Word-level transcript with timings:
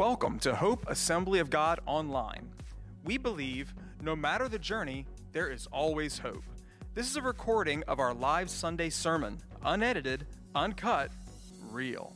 Welcome 0.00 0.38
to 0.38 0.54
Hope 0.54 0.86
Assembly 0.88 1.40
of 1.40 1.50
God 1.50 1.78
Online. 1.84 2.48
We 3.04 3.18
believe 3.18 3.74
no 4.00 4.16
matter 4.16 4.48
the 4.48 4.58
journey, 4.58 5.04
there 5.32 5.50
is 5.50 5.66
always 5.66 6.18
hope. 6.18 6.42
This 6.94 7.10
is 7.10 7.16
a 7.16 7.20
recording 7.20 7.84
of 7.86 8.00
our 8.00 8.14
live 8.14 8.48
Sunday 8.48 8.88
sermon, 8.88 9.42
unedited, 9.62 10.24
uncut, 10.54 11.10
real. 11.70 12.14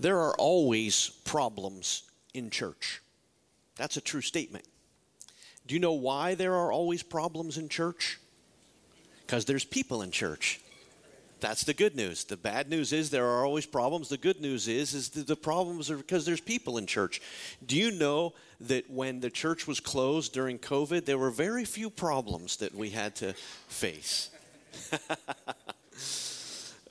There 0.00 0.18
are 0.18 0.34
always 0.38 1.10
problems 1.26 2.04
in 2.32 2.48
church. 2.48 3.02
That's 3.76 3.98
a 3.98 4.00
true 4.00 4.22
statement. 4.22 4.64
Do 5.66 5.74
you 5.74 5.80
know 5.82 5.92
why 5.92 6.36
there 6.36 6.54
are 6.54 6.72
always 6.72 7.02
problems 7.02 7.58
in 7.58 7.68
church? 7.68 8.18
Because 9.26 9.44
there's 9.44 9.66
people 9.66 10.00
in 10.00 10.10
church. 10.10 10.58
That's 11.42 11.64
the 11.64 11.74
good 11.74 11.96
news. 11.96 12.22
The 12.22 12.36
bad 12.36 12.70
news 12.70 12.92
is 12.92 13.10
there 13.10 13.26
are 13.26 13.44
always 13.44 13.66
problems. 13.66 14.08
The 14.08 14.16
good 14.16 14.40
news 14.40 14.68
is 14.68 14.94
is 14.94 15.08
the 15.08 15.34
problems 15.34 15.90
are 15.90 15.96
because 15.96 16.24
there's 16.24 16.40
people 16.40 16.78
in 16.78 16.86
church. 16.86 17.20
Do 17.66 17.76
you 17.76 17.90
know 17.90 18.34
that 18.60 18.88
when 18.88 19.18
the 19.18 19.28
church 19.28 19.66
was 19.66 19.80
closed 19.80 20.32
during 20.32 20.60
COVID, 20.60 21.04
there 21.04 21.18
were 21.18 21.32
very 21.32 21.64
few 21.64 21.90
problems 21.90 22.58
that 22.58 22.72
we 22.72 22.90
had 22.90 23.16
to 23.16 23.32
face. 23.66 24.30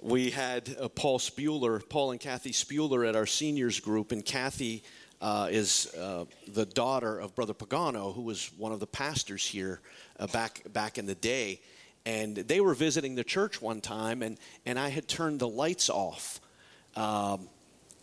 we 0.01 0.31
had 0.31 0.75
uh, 0.77 0.89
Paul 0.89 1.20
Spuler, 1.20 1.79
Paul 1.79 2.11
and 2.11 2.20
Kathy 2.20 2.51
Spuler 2.51 3.05
at 3.05 3.15
our 3.15 3.25
seniors 3.25 3.79
group, 3.79 4.11
and 4.11 4.25
Kathy 4.25 4.83
uh, 5.21 5.47
is 5.49 5.95
uh, 5.95 6.25
the 6.49 6.65
daughter 6.65 7.20
of 7.20 7.33
Brother 7.35 7.53
Pagano, 7.53 8.13
who 8.13 8.23
was 8.23 8.51
one 8.57 8.73
of 8.73 8.81
the 8.81 8.87
pastors 8.87 9.47
here 9.47 9.79
uh, 10.20 10.27
back 10.27 10.61
back 10.73 10.97
in 10.97 11.05
the 11.05 11.15
day 11.15 11.61
and 12.05 12.35
they 12.35 12.61
were 12.61 12.73
visiting 12.73 13.15
the 13.15 13.23
church 13.23 13.61
one 13.61 13.81
time, 13.81 14.21
and, 14.21 14.37
and 14.65 14.79
I 14.79 14.89
had 14.89 15.07
turned 15.07 15.39
the 15.39 15.47
lights 15.47 15.89
off. 15.89 16.39
Um, 16.95 17.49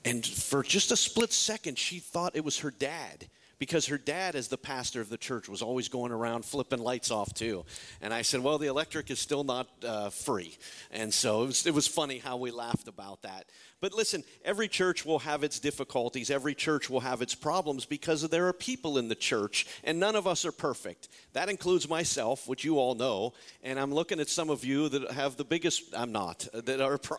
and 0.04 0.24
for 0.24 0.62
just 0.62 0.92
a 0.92 0.96
split 0.96 1.32
second, 1.32 1.78
she 1.78 1.98
thought 1.98 2.36
it 2.36 2.44
was 2.44 2.58
her 2.60 2.70
dad 2.70 3.28
because 3.58 3.86
her 3.86 3.98
dad, 3.98 4.34
as 4.34 4.48
the 4.48 4.58
pastor 4.58 5.00
of 5.00 5.08
the 5.08 5.16
church, 5.16 5.48
was 5.48 5.62
always 5.62 5.88
going 5.88 6.12
around 6.12 6.44
flipping 6.44 6.78
lights 6.78 7.10
off 7.10 7.34
too. 7.34 7.64
And 8.00 8.14
I 8.14 8.22
said, 8.22 8.40
Well, 8.40 8.58
the 8.58 8.68
electric 8.68 9.10
is 9.10 9.18
still 9.18 9.44
not 9.44 9.68
uh, 9.84 10.10
free. 10.10 10.56
And 10.90 11.12
so 11.12 11.42
it 11.42 11.46
was, 11.46 11.66
it 11.66 11.74
was 11.74 11.86
funny 11.86 12.18
how 12.18 12.36
we 12.36 12.50
laughed 12.50 12.88
about 12.88 13.22
that. 13.22 13.46
But 13.80 13.94
listen, 13.94 14.24
every 14.44 14.66
church 14.66 15.04
will 15.04 15.20
have 15.20 15.44
its 15.44 15.60
difficulties, 15.60 16.30
every 16.30 16.54
church 16.54 16.90
will 16.90 17.00
have 17.00 17.22
its 17.22 17.34
problems 17.34 17.84
because 17.84 18.22
there 18.28 18.48
are 18.48 18.52
people 18.52 18.98
in 18.98 19.08
the 19.08 19.14
church, 19.14 19.66
and 19.84 20.00
none 20.00 20.16
of 20.16 20.26
us 20.26 20.44
are 20.44 20.52
perfect. 20.52 21.08
That 21.32 21.48
includes 21.48 21.88
myself, 21.88 22.48
which 22.48 22.64
you 22.64 22.78
all 22.78 22.94
know. 22.94 23.34
And 23.62 23.78
I'm 23.78 23.94
looking 23.94 24.20
at 24.20 24.28
some 24.28 24.50
of 24.50 24.64
you 24.64 24.88
that 24.88 25.12
have 25.12 25.36
the 25.36 25.44
biggest, 25.44 25.94
I'm 25.96 26.12
not, 26.12 26.46
that 26.52 26.80
are. 26.80 26.98
Pro- 26.98 27.18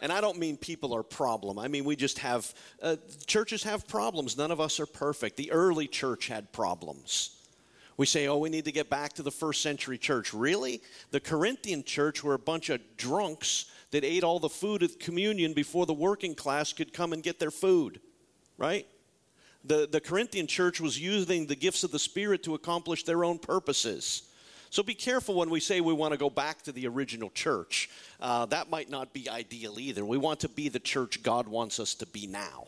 and 0.00 0.12
I 0.12 0.20
don't 0.20 0.38
mean 0.38 0.56
people 0.56 0.94
are 0.94 1.02
problem. 1.02 1.58
I 1.58 1.68
mean 1.68 1.84
we 1.84 1.96
just 1.96 2.18
have 2.18 2.52
uh, 2.82 2.96
churches 3.26 3.62
have 3.62 3.86
problems. 3.86 4.36
None 4.36 4.50
of 4.50 4.60
us 4.60 4.80
are 4.80 4.86
perfect. 4.86 5.36
The 5.36 5.52
early 5.52 5.86
church 5.86 6.28
had 6.28 6.52
problems. 6.52 7.40
We 7.96 8.06
say, 8.06 8.26
"Oh, 8.26 8.38
we 8.38 8.50
need 8.50 8.64
to 8.64 8.72
get 8.72 8.90
back 8.90 9.12
to 9.14 9.22
the 9.22 9.30
first 9.30 9.62
century 9.62 9.98
church." 9.98 10.34
Really? 10.34 10.82
The 11.10 11.20
Corinthian 11.20 11.84
church 11.84 12.24
were 12.24 12.34
a 12.34 12.38
bunch 12.38 12.68
of 12.70 12.80
drunks 12.96 13.66
that 13.92 14.04
ate 14.04 14.24
all 14.24 14.40
the 14.40 14.48
food 14.48 14.82
at 14.82 14.98
communion 14.98 15.52
before 15.52 15.86
the 15.86 15.94
working 15.94 16.34
class 16.34 16.72
could 16.72 16.92
come 16.92 17.12
and 17.12 17.22
get 17.22 17.38
their 17.38 17.52
food. 17.52 18.00
Right? 18.58 18.86
The, 19.64 19.88
the 19.90 20.00
Corinthian 20.00 20.46
church 20.46 20.80
was 20.80 21.00
using 21.00 21.46
the 21.46 21.56
gifts 21.56 21.84
of 21.84 21.90
the 21.90 21.98
Spirit 21.98 22.42
to 22.42 22.54
accomplish 22.54 23.04
their 23.04 23.24
own 23.24 23.38
purposes. 23.38 24.24
So 24.74 24.82
be 24.82 24.94
careful 24.94 25.36
when 25.36 25.50
we 25.50 25.60
say 25.60 25.80
we 25.80 25.92
want 25.92 26.14
to 26.14 26.18
go 26.18 26.28
back 26.28 26.62
to 26.62 26.72
the 26.72 26.88
original 26.88 27.30
church. 27.30 27.88
Uh, 28.18 28.46
that 28.46 28.70
might 28.70 28.90
not 28.90 29.12
be 29.12 29.30
ideal 29.30 29.78
either. 29.78 30.04
We 30.04 30.18
want 30.18 30.40
to 30.40 30.48
be 30.48 30.68
the 30.68 30.80
church 30.80 31.22
God 31.22 31.46
wants 31.46 31.78
us 31.78 31.94
to 31.94 32.06
be 32.06 32.26
now. 32.26 32.64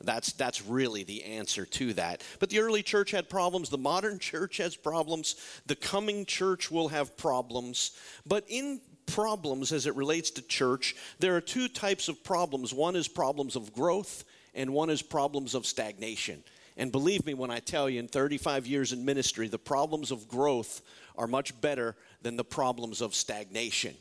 That's, 0.00 0.34
that's 0.34 0.64
really 0.64 1.02
the 1.02 1.24
answer 1.24 1.66
to 1.66 1.94
that. 1.94 2.22
But 2.38 2.50
the 2.50 2.60
early 2.60 2.84
church 2.84 3.10
had 3.10 3.28
problems. 3.28 3.70
The 3.70 3.76
modern 3.76 4.20
church 4.20 4.58
has 4.58 4.76
problems. 4.76 5.34
The 5.66 5.74
coming 5.74 6.26
church 6.26 6.70
will 6.70 6.86
have 6.86 7.16
problems. 7.16 7.98
But 8.24 8.44
in 8.46 8.80
problems 9.06 9.72
as 9.72 9.86
it 9.86 9.96
relates 9.96 10.30
to 10.30 10.42
church, 10.42 10.94
there 11.18 11.34
are 11.34 11.40
two 11.40 11.66
types 11.66 12.06
of 12.06 12.22
problems. 12.22 12.72
One 12.72 12.94
is 12.94 13.08
problems 13.08 13.56
of 13.56 13.72
growth, 13.72 14.22
and 14.54 14.72
one 14.72 14.90
is 14.90 15.02
problems 15.02 15.56
of 15.56 15.66
stagnation. 15.66 16.44
And 16.76 16.90
believe 16.90 17.26
me 17.26 17.34
when 17.34 17.50
I 17.50 17.58
tell 17.58 17.90
you, 17.90 17.98
in 17.98 18.08
35 18.08 18.66
years 18.66 18.92
in 18.92 19.04
ministry, 19.04 19.48
the 19.48 19.58
problems 19.58 20.10
of 20.10 20.28
growth 20.28 20.80
are 21.16 21.26
much 21.26 21.60
better 21.60 21.96
than 22.22 22.36
the 22.36 22.44
problems 22.44 23.00
of 23.00 23.14
stagnation. 23.14 23.94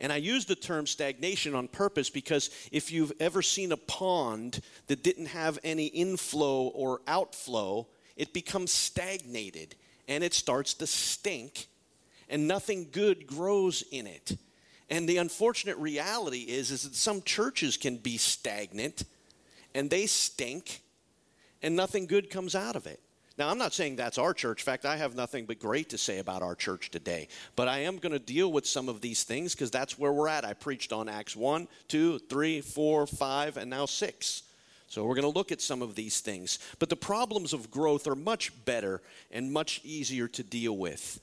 And 0.00 0.12
I 0.12 0.16
use 0.16 0.44
the 0.44 0.54
term 0.54 0.86
stagnation 0.86 1.54
on 1.54 1.66
purpose 1.66 2.08
because 2.08 2.50
if 2.70 2.92
you've 2.92 3.12
ever 3.18 3.42
seen 3.42 3.72
a 3.72 3.76
pond 3.76 4.60
that 4.86 5.02
didn't 5.02 5.26
have 5.26 5.58
any 5.64 5.86
inflow 5.86 6.68
or 6.68 7.00
outflow, 7.08 7.88
it 8.16 8.32
becomes 8.32 8.72
stagnated 8.72 9.74
and 10.06 10.24
it 10.24 10.34
starts 10.34 10.74
to 10.74 10.86
stink, 10.86 11.66
and 12.30 12.48
nothing 12.48 12.88
good 12.90 13.26
grows 13.26 13.82
in 13.90 14.06
it. 14.06 14.38
And 14.88 15.06
the 15.06 15.18
unfortunate 15.18 15.76
reality 15.76 16.40
is, 16.40 16.70
is 16.70 16.84
that 16.84 16.94
some 16.94 17.20
churches 17.22 17.76
can 17.76 17.98
be 17.98 18.16
stagnant 18.16 19.04
and 19.74 19.90
they 19.90 20.06
stink 20.06 20.82
and 21.62 21.76
nothing 21.76 22.06
good 22.06 22.30
comes 22.30 22.54
out 22.54 22.74
of 22.74 22.86
it. 22.86 23.00
Now, 23.38 23.50
I'm 23.50 23.58
not 23.58 23.72
saying 23.72 23.96
that's 23.96 24.18
our 24.18 24.34
church. 24.34 24.62
In 24.62 24.64
fact, 24.64 24.84
I 24.84 24.96
have 24.96 25.14
nothing 25.14 25.46
but 25.46 25.60
great 25.60 25.90
to 25.90 25.98
say 25.98 26.18
about 26.18 26.42
our 26.42 26.56
church 26.56 26.90
today. 26.90 27.28
But 27.54 27.68
I 27.68 27.78
am 27.78 27.98
going 27.98 28.12
to 28.12 28.18
deal 28.18 28.50
with 28.50 28.66
some 28.66 28.88
of 28.88 29.00
these 29.00 29.22
things 29.22 29.54
because 29.54 29.70
that's 29.70 29.96
where 29.96 30.12
we're 30.12 30.26
at. 30.26 30.44
I 30.44 30.54
preached 30.54 30.92
on 30.92 31.08
Acts 31.08 31.36
1, 31.36 31.68
2, 31.86 32.18
3, 32.18 32.60
4, 32.60 33.06
5, 33.06 33.56
and 33.56 33.70
now 33.70 33.86
6. 33.86 34.42
So 34.88 35.04
we're 35.04 35.14
going 35.14 35.30
to 35.30 35.38
look 35.38 35.52
at 35.52 35.60
some 35.60 35.82
of 35.82 35.94
these 35.94 36.20
things. 36.20 36.58
But 36.80 36.88
the 36.88 36.96
problems 36.96 37.52
of 37.52 37.70
growth 37.70 38.08
are 38.08 38.16
much 38.16 38.52
better 38.64 39.02
and 39.30 39.52
much 39.52 39.82
easier 39.84 40.26
to 40.28 40.42
deal 40.42 40.76
with 40.76 41.20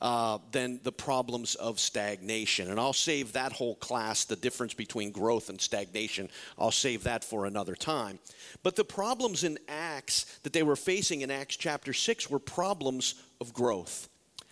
uh, 0.00 0.38
than 0.52 0.80
the 0.82 0.92
problems 0.92 1.54
of 1.56 1.80
stagnation. 1.80 2.70
And 2.70 2.78
I'll 2.78 2.92
save 2.92 3.32
that 3.32 3.52
whole 3.52 3.74
class, 3.76 4.24
the 4.24 4.36
difference 4.36 4.74
between 4.74 5.10
growth 5.10 5.48
and 5.48 5.60
stagnation, 5.60 6.28
I'll 6.58 6.70
save 6.70 7.04
that 7.04 7.24
for 7.24 7.46
another 7.46 7.74
time. 7.74 8.18
But 8.62 8.76
the 8.76 8.84
problems 8.84 9.44
in 9.44 9.58
Acts 9.68 10.38
that 10.42 10.52
they 10.52 10.62
were 10.62 10.76
facing 10.76 11.22
in 11.22 11.30
Acts 11.30 11.56
chapter 11.56 11.92
6 11.92 12.30
were 12.30 12.38
problems 12.38 13.16
of 13.40 13.52
growth. 13.52 14.08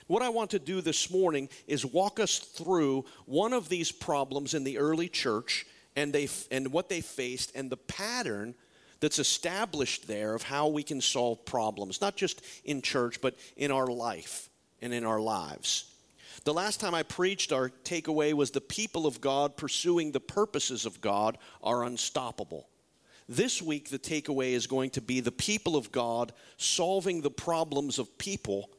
What 0.09 0.23
I 0.23 0.29
want 0.29 0.51
to 0.51 0.59
do 0.59 0.81
this 0.81 1.11
morning 1.11 1.49
is 1.67 1.85
walk 1.85 2.21
us 2.21 2.39
through 2.39 3.05
one 3.25 3.53
of 3.53 3.69
these 3.69 3.91
problems 3.91 4.55
in 4.55 4.65
the 4.65 4.79
early 4.79 5.09
church 5.09 5.67
and, 5.97 6.13
they, 6.13 6.29
and 6.51 6.73
what 6.73 6.89
they 6.89 7.01
faced 7.01 7.53
and 7.57 7.71
the 7.71 7.77
pattern 7.77 8.55
that's 9.01 9.19
established 9.19 10.07
there 10.07 10.35
of 10.35 10.43
how 10.43 10.69
we 10.69 10.83
can 10.83 11.01
solve 11.01 11.45
problems, 11.45 12.01
not 12.01 12.17
just 12.17 12.43
in 12.65 12.83
church, 12.83 13.21
but 13.21 13.37
in 13.57 13.71
our 13.71 13.87
life 13.87 14.49
and 14.83 14.93
in 14.93 15.05
our 15.05 15.21
lives. 15.21 15.93
The 16.45 16.55
last 16.55 16.81
time 16.81 16.95
I 16.95 17.03
preached, 17.03 17.53
our 17.53 17.71
takeaway 17.85 18.33
was 18.33 18.51
the 18.51 18.61
people 18.61 19.07
of 19.07 19.21
God 19.21 19.57
pursuing 19.57 20.13
the 20.13 20.21
purposes 20.21 20.87
of 20.87 21.01
God 21.01 21.39
are 21.63 21.85
unstoppable. 21.85 22.69
This 23.29 23.61
week, 23.61 23.91
the 23.91 23.99
takeaway 23.99 24.53
is 24.53 24.69
going 24.69 24.91
to 24.91 25.01
be 25.01 25.19
the 25.21 25.33
people 25.33 25.75
of 25.75 25.91
God 25.91 26.33
solving 26.57 27.23
the 27.23 27.31
problems 27.31 27.99
of 27.99 28.17
people 28.19 28.71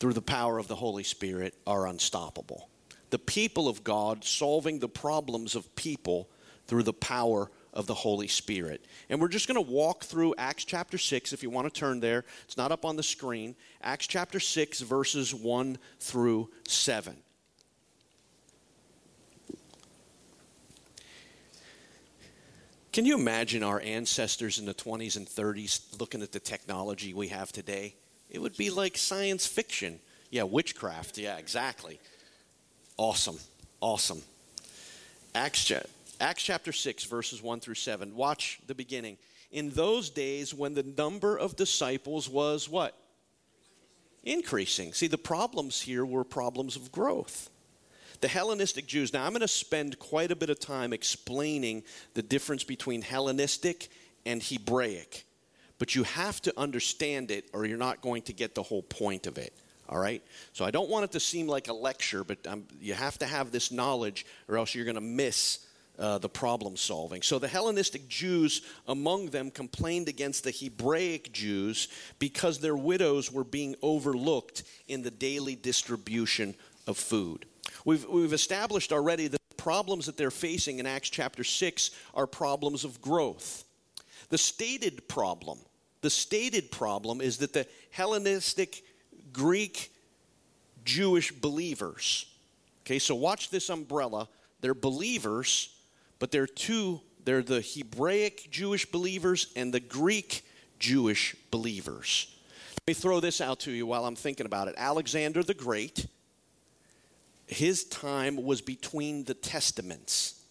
through 0.00 0.14
the 0.14 0.22
power 0.22 0.58
of 0.58 0.66
the 0.66 0.74
Holy 0.74 1.04
Spirit 1.04 1.54
are 1.66 1.86
unstoppable. 1.86 2.68
The 3.10 3.18
people 3.18 3.68
of 3.68 3.84
God 3.84 4.24
solving 4.24 4.80
the 4.80 4.88
problems 4.88 5.54
of 5.54 5.76
people 5.76 6.28
through 6.66 6.82
the 6.84 6.92
power 6.92 7.50
of 7.72 7.86
the 7.86 7.94
Holy 7.94 8.28
Spirit. 8.28 8.84
And 9.08 9.20
we're 9.20 9.28
just 9.28 9.46
going 9.46 9.64
to 9.64 9.70
walk 9.72 10.04
through 10.04 10.34
Acts 10.38 10.64
chapter 10.64 10.98
6 10.98 11.32
if 11.32 11.42
you 11.42 11.50
want 11.50 11.72
to 11.72 11.80
turn 11.80 12.00
there. 12.00 12.24
It's 12.44 12.56
not 12.56 12.72
up 12.72 12.84
on 12.84 12.96
the 12.96 13.02
screen. 13.02 13.54
Acts 13.82 14.06
chapter 14.06 14.40
6, 14.40 14.80
verses 14.80 15.34
1 15.34 15.78
through 15.98 16.50
7. 16.66 17.16
Can 22.92 23.06
you 23.06 23.16
imagine 23.16 23.62
our 23.62 23.80
ancestors 23.80 24.58
in 24.58 24.66
the 24.66 24.74
20s 24.74 25.16
and 25.16 25.26
30s 25.26 26.00
looking 26.00 26.22
at 26.22 26.32
the 26.32 26.40
technology 26.40 27.14
we 27.14 27.28
have 27.28 27.52
today? 27.52 27.94
It 28.28 28.40
would 28.40 28.56
be 28.56 28.70
like 28.70 28.96
science 28.96 29.46
fiction. 29.46 30.00
Yeah, 30.30 30.42
witchcraft. 30.42 31.16
Yeah, 31.16 31.36
exactly. 31.36 32.00
Awesome. 32.96 33.38
Awesome. 33.80 34.22
Acts 35.34 35.64
Acts 36.20 36.42
chapter 36.42 36.70
6, 36.70 37.04
verses 37.04 37.42
1 37.42 37.60
through 37.60 37.74
7. 37.74 38.14
Watch 38.14 38.60
the 38.66 38.74
beginning. 38.74 39.16
In 39.50 39.70
those 39.70 40.10
days, 40.10 40.52
when 40.52 40.74
the 40.74 40.82
number 40.82 41.36
of 41.36 41.56
disciples 41.56 42.28
was 42.28 42.68
what? 42.68 42.94
Increasing. 44.22 44.92
See, 44.92 45.06
the 45.06 45.18
problems 45.18 45.80
here 45.80 46.04
were 46.04 46.24
problems 46.24 46.76
of 46.76 46.92
growth. 46.92 47.48
The 48.20 48.28
Hellenistic 48.28 48.86
Jews, 48.86 49.14
now 49.14 49.24
I'm 49.24 49.30
going 49.30 49.40
to 49.40 49.48
spend 49.48 49.98
quite 49.98 50.30
a 50.30 50.36
bit 50.36 50.50
of 50.50 50.60
time 50.60 50.92
explaining 50.92 51.84
the 52.12 52.22
difference 52.22 52.64
between 52.64 53.00
Hellenistic 53.00 53.88
and 54.26 54.42
Hebraic. 54.42 55.24
But 55.78 55.94
you 55.94 56.02
have 56.02 56.42
to 56.42 56.52
understand 56.60 57.30
it 57.30 57.48
or 57.54 57.64
you're 57.64 57.78
not 57.78 58.02
going 58.02 58.20
to 58.24 58.34
get 58.34 58.54
the 58.54 58.62
whole 58.62 58.82
point 58.82 59.26
of 59.26 59.38
it. 59.38 59.54
All 59.88 59.98
right? 59.98 60.22
So 60.52 60.66
I 60.66 60.70
don't 60.70 60.90
want 60.90 61.04
it 61.06 61.12
to 61.12 61.20
seem 61.20 61.48
like 61.48 61.68
a 61.68 61.72
lecture, 61.72 62.22
but 62.24 62.46
um, 62.46 62.64
you 62.78 62.92
have 62.92 63.18
to 63.20 63.26
have 63.26 63.50
this 63.50 63.72
knowledge 63.72 64.26
or 64.48 64.58
else 64.58 64.74
you're 64.74 64.84
going 64.84 64.96
to 64.96 65.00
miss 65.00 65.66
uh, 66.00 66.16
the 66.18 66.28
problem 66.28 66.76
solving. 66.76 67.20
So 67.20 67.38
the 67.38 67.46
Hellenistic 67.46 68.08
Jews 68.08 68.62
among 68.88 69.26
them 69.26 69.50
complained 69.50 70.08
against 70.08 70.44
the 70.44 70.50
Hebraic 70.50 71.30
Jews 71.32 71.88
because 72.18 72.58
their 72.58 72.76
widows 72.76 73.30
were 73.30 73.44
being 73.44 73.76
overlooked 73.82 74.62
in 74.88 75.02
the 75.02 75.10
daily 75.10 75.54
distribution 75.54 76.54
of 76.86 76.96
food. 76.96 77.44
We've, 77.84 78.04
we've 78.06 78.32
established 78.32 78.92
already 78.92 79.28
that 79.28 79.40
the 79.50 79.54
problems 79.56 80.06
that 80.06 80.16
they're 80.16 80.30
facing 80.30 80.78
in 80.78 80.86
Acts 80.86 81.10
chapter 81.10 81.44
6 81.44 81.90
are 82.14 82.26
problems 82.26 82.84
of 82.84 83.02
growth. 83.02 83.64
The 84.30 84.38
stated 84.38 85.06
problem, 85.06 85.58
the 86.00 86.10
stated 86.10 86.70
problem 86.70 87.20
is 87.20 87.38
that 87.38 87.52
the 87.52 87.66
Hellenistic 87.90 88.82
Greek 89.34 89.92
Jewish 90.84 91.30
believers, 91.30 92.24
okay, 92.84 92.98
so 92.98 93.14
watch 93.14 93.50
this 93.50 93.68
umbrella, 93.68 94.28
they're 94.62 94.74
believers, 94.74 95.74
but 96.20 96.30
they're 96.30 96.46
two, 96.46 97.00
they're 97.24 97.42
the 97.42 97.60
Hebraic 97.60 98.48
Jewish 98.52 98.86
believers 98.86 99.48
and 99.56 99.74
the 99.74 99.80
Greek 99.80 100.44
Jewish 100.78 101.34
believers. 101.50 102.36
Let 102.86 102.88
me 102.88 102.94
throw 102.94 103.18
this 103.18 103.40
out 103.40 103.58
to 103.60 103.72
you 103.72 103.86
while 103.86 104.06
I'm 104.06 104.14
thinking 104.14 104.46
about 104.46 104.68
it. 104.68 104.74
Alexander 104.78 105.42
the 105.42 105.54
Great, 105.54 106.06
his 107.48 107.84
time 107.84 108.36
was 108.36 108.60
between 108.60 109.24
the 109.24 109.34
testaments, 109.34 110.42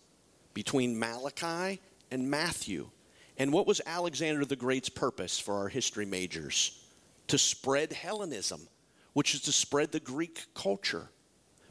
between 0.54 1.00
Malachi 1.00 1.80
and 2.12 2.30
Matthew. 2.30 2.90
And 3.38 3.54
what 3.54 3.68
was 3.68 3.80
Alexander 3.86 4.44
the 4.44 4.56
Great's 4.56 4.90
purpose 4.90 5.40
for 5.40 5.56
our 5.56 5.70
history 5.70 6.06
majors? 6.06 6.84
To 7.28 7.38
spread 7.38 7.94
Hellenism, 7.94 8.68
which 9.14 9.34
is 9.34 9.42
to 9.42 9.52
spread 9.52 9.92
the 9.92 10.00
Greek 10.00 10.46
culture, 10.56 11.10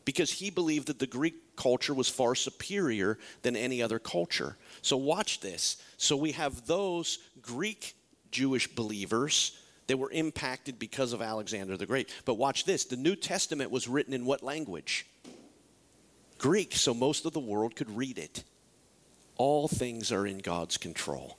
because 0.08 0.32
he 0.32 0.48
believed 0.48 0.86
that 0.86 0.98
the 0.98 1.06
Greek 1.06 1.54
culture 1.54 1.92
was 1.92 2.08
far 2.08 2.34
superior 2.34 3.18
than 3.42 3.54
any 3.54 3.82
other 3.82 3.98
culture. 3.98 4.56
So, 4.80 4.96
watch 4.96 5.40
this. 5.40 5.76
So, 5.98 6.16
we 6.16 6.32
have 6.32 6.66
those 6.66 7.18
Greek 7.42 7.94
Jewish 8.30 8.74
believers 8.74 9.60
that 9.86 9.98
were 9.98 10.10
impacted 10.10 10.78
because 10.78 11.12
of 11.12 11.20
Alexander 11.20 11.76
the 11.76 11.84
Great. 11.84 12.08
But 12.24 12.38
watch 12.38 12.64
this 12.64 12.86
the 12.86 12.96
New 12.96 13.16
Testament 13.16 13.70
was 13.70 13.86
written 13.86 14.14
in 14.14 14.24
what 14.24 14.42
language? 14.42 15.04
Greek, 16.38 16.74
so 16.74 16.94
most 16.94 17.26
of 17.26 17.34
the 17.34 17.38
world 17.38 17.76
could 17.76 17.94
read 17.94 18.16
it. 18.16 18.44
All 19.36 19.68
things 19.68 20.10
are 20.10 20.26
in 20.26 20.38
God's 20.38 20.78
control. 20.78 21.36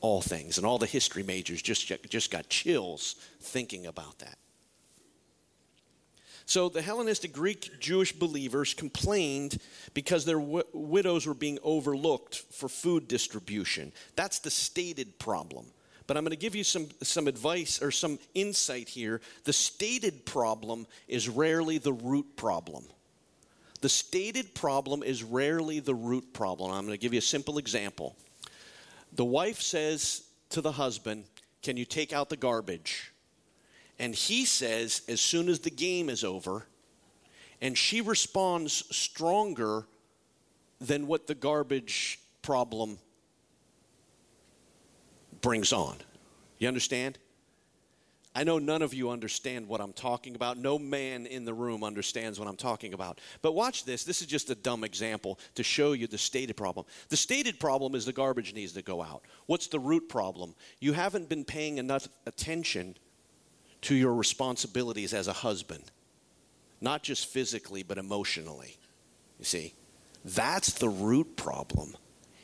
All 0.00 0.22
things. 0.22 0.56
And 0.56 0.64
all 0.64 0.78
the 0.78 0.86
history 0.86 1.24
majors 1.24 1.60
just, 1.60 1.90
just 2.08 2.30
got 2.30 2.48
chills 2.48 3.16
thinking 3.40 3.86
about 3.86 4.20
that. 4.20 4.38
So 6.46 6.68
the 6.68 6.82
Hellenistic 6.82 7.32
Greek 7.32 7.80
Jewish 7.80 8.12
believers 8.12 8.74
complained 8.74 9.58
because 9.94 10.24
their 10.24 10.38
w- 10.38 10.64
widows 10.72 11.26
were 11.26 11.34
being 11.34 11.58
overlooked 11.62 12.36
for 12.52 12.68
food 12.68 13.08
distribution. 13.08 13.92
That's 14.14 14.40
the 14.40 14.50
stated 14.50 15.18
problem. 15.18 15.66
But 16.06 16.18
I'm 16.18 16.24
going 16.24 16.32
to 16.32 16.36
give 16.36 16.54
you 16.54 16.64
some, 16.64 16.88
some 17.02 17.28
advice 17.28 17.80
or 17.80 17.90
some 17.90 18.18
insight 18.34 18.90
here. 18.90 19.22
The 19.44 19.54
stated 19.54 20.26
problem 20.26 20.86
is 21.08 21.30
rarely 21.30 21.78
the 21.78 21.94
root 21.94 22.36
problem. 22.36 22.84
The 23.80 23.88
stated 23.88 24.54
problem 24.54 25.02
is 25.02 25.22
rarely 25.22 25.80
the 25.80 25.94
root 25.94 26.34
problem. 26.34 26.72
I'm 26.72 26.84
going 26.84 26.98
to 26.98 27.02
give 27.02 27.14
you 27.14 27.18
a 27.18 27.22
simple 27.22 27.56
example. 27.56 28.16
The 29.14 29.24
wife 29.24 29.62
says 29.62 30.24
to 30.50 30.60
the 30.60 30.72
husband, 30.72 31.24
Can 31.62 31.78
you 31.78 31.86
take 31.86 32.12
out 32.12 32.28
the 32.28 32.36
garbage? 32.36 33.13
And 33.98 34.14
he 34.14 34.44
says, 34.44 35.02
As 35.08 35.20
soon 35.20 35.48
as 35.48 35.60
the 35.60 35.70
game 35.70 36.08
is 36.08 36.24
over, 36.24 36.66
and 37.60 37.78
she 37.78 38.00
responds 38.00 38.84
stronger 38.94 39.86
than 40.80 41.06
what 41.06 41.26
the 41.26 41.34
garbage 41.34 42.18
problem 42.42 42.98
brings 45.40 45.72
on. 45.72 45.96
You 46.58 46.68
understand? 46.68 47.18
I 48.36 48.42
know 48.42 48.58
none 48.58 48.82
of 48.82 48.92
you 48.92 49.10
understand 49.10 49.68
what 49.68 49.80
I'm 49.80 49.92
talking 49.92 50.34
about. 50.34 50.58
No 50.58 50.76
man 50.76 51.26
in 51.26 51.44
the 51.44 51.54
room 51.54 51.84
understands 51.84 52.40
what 52.40 52.48
I'm 52.48 52.56
talking 52.56 52.92
about. 52.92 53.20
But 53.42 53.52
watch 53.52 53.84
this. 53.84 54.02
This 54.02 54.20
is 54.20 54.26
just 54.26 54.50
a 54.50 54.56
dumb 54.56 54.82
example 54.82 55.38
to 55.54 55.62
show 55.62 55.92
you 55.92 56.08
the 56.08 56.18
stated 56.18 56.56
problem. 56.56 56.84
The 57.10 57.16
stated 57.16 57.60
problem 57.60 57.94
is 57.94 58.04
the 58.04 58.12
garbage 58.12 58.52
needs 58.52 58.72
to 58.72 58.82
go 58.82 59.02
out. 59.02 59.22
What's 59.46 59.68
the 59.68 59.78
root 59.78 60.08
problem? 60.08 60.56
You 60.80 60.94
haven't 60.94 61.28
been 61.28 61.44
paying 61.44 61.78
enough 61.78 62.08
attention 62.26 62.96
to 63.84 63.94
your 63.94 64.14
responsibilities 64.14 65.14
as 65.14 65.28
a 65.28 65.32
husband, 65.32 65.84
not 66.80 67.02
just 67.02 67.26
physically, 67.26 67.82
but 67.82 67.98
emotionally. 67.98 68.76
You 69.38 69.44
see? 69.44 69.74
That's 70.24 70.72
the 70.74 70.88
root 70.88 71.36
problem. 71.36 71.96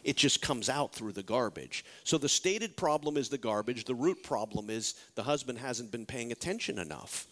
It 0.05 0.17
just 0.17 0.43
comes 0.43 0.69
out 0.69 0.95
through 0.95 1.13
the 1.13 1.23
garbage. 1.23 1.85
So 2.05 2.19
the 2.19 2.29
stated 2.29 2.77
problem 2.77 3.17
is 3.17 3.29
the 3.29 3.39
garbage. 3.39 3.85
The 3.85 3.95
root 3.95 4.23
problem 4.23 4.71
is 4.71 4.95
the 5.15 5.23
husband 5.23 5.59
hasn't 5.59 5.91
been 5.91 6.07
paying 6.07 6.33
attention 6.33 6.79
enough. 6.79 7.27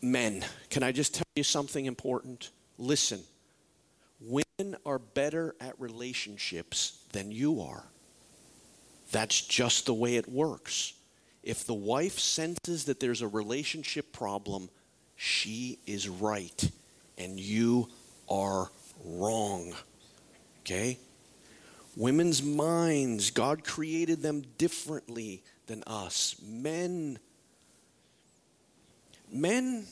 Men, 0.00 0.44
can 0.70 0.82
I 0.82 0.92
just 0.92 1.14
tell 1.14 1.26
you 1.36 1.42
something 1.42 1.86
important? 1.86 2.50
Listen, 2.78 3.20
women 4.20 4.76
are 4.86 4.98
better 4.98 5.54
at 5.60 5.78
relationships 5.80 7.02
than 7.12 7.32
you 7.32 7.60
are. 7.60 7.84
That's 9.10 9.40
just 9.40 9.86
the 9.86 9.94
way 9.94 10.16
it 10.16 10.28
works. 10.28 10.92
If 11.42 11.64
the 11.64 11.74
wife 11.74 12.18
senses 12.18 12.84
that 12.84 13.00
there's 13.00 13.22
a 13.22 13.28
relationship 13.28 14.12
problem, 14.12 14.68
she 15.16 15.78
is 15.86 16.08
right 16.08 16.70
and 17.16 17.38
you 17.38 17.88
are 18.28 18.70
wrong. 19.04 19.74
Okay? 20.60 20.98
Women's 21.96 22.42
minds, 22.42 23.30
God 23.30 23.64
created 23.64 24.22
them 24.22 24.44
differently 24.56 25.42
than 25.66 25.82
us. 25.86 26.36
Men, 26.42 27.18
men, 29.32 29.86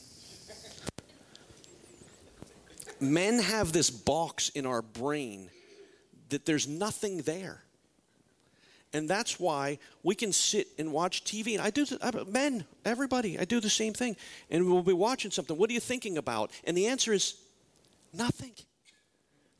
men 2.99 3.39
have 3.39 3.73
this 3.73 3.89
box 3.89 4.49
in 4.49 4.65
our 4.65 4.81
brain 4.81 5.49
that 6.29 6.45
there's 6.45 6.67
nothing 6.67 7.23
there. 7.23 7.63
And 8.93 9.09
that's 9.09 9.39
why 9.39 9.79
we 10.01 10.15
can 10.15 10.31
sit 10.31 10.67
and 10.79 10.91
watch 10.93 11.23
TV. 11.23 11.53
And 11.53 11.61
I 11.61 11.69
do, 11.69 11.85
men, 12.27 12.65
everybody, 12.85 13.37
I 13.37 13.45
do 13.45 13.59
the 13.59 13.69
same 13.69 13.93
thing. 13.93 14.15
And 14.49 14.65
we'll 14.65 14.81
be 14.81 14.93
watching 14.93 15.31
something. 15.31 15.57
What 15.57 15.69
are 15.69 15.73
you 15.73 15.79
thinking 15.79 16.17
about? 16.17 16.51
And 16.63 16.75
the 16.75 16.87
answer 16.87 17.11
is 17.11 17.35
nothing 18.13 18.53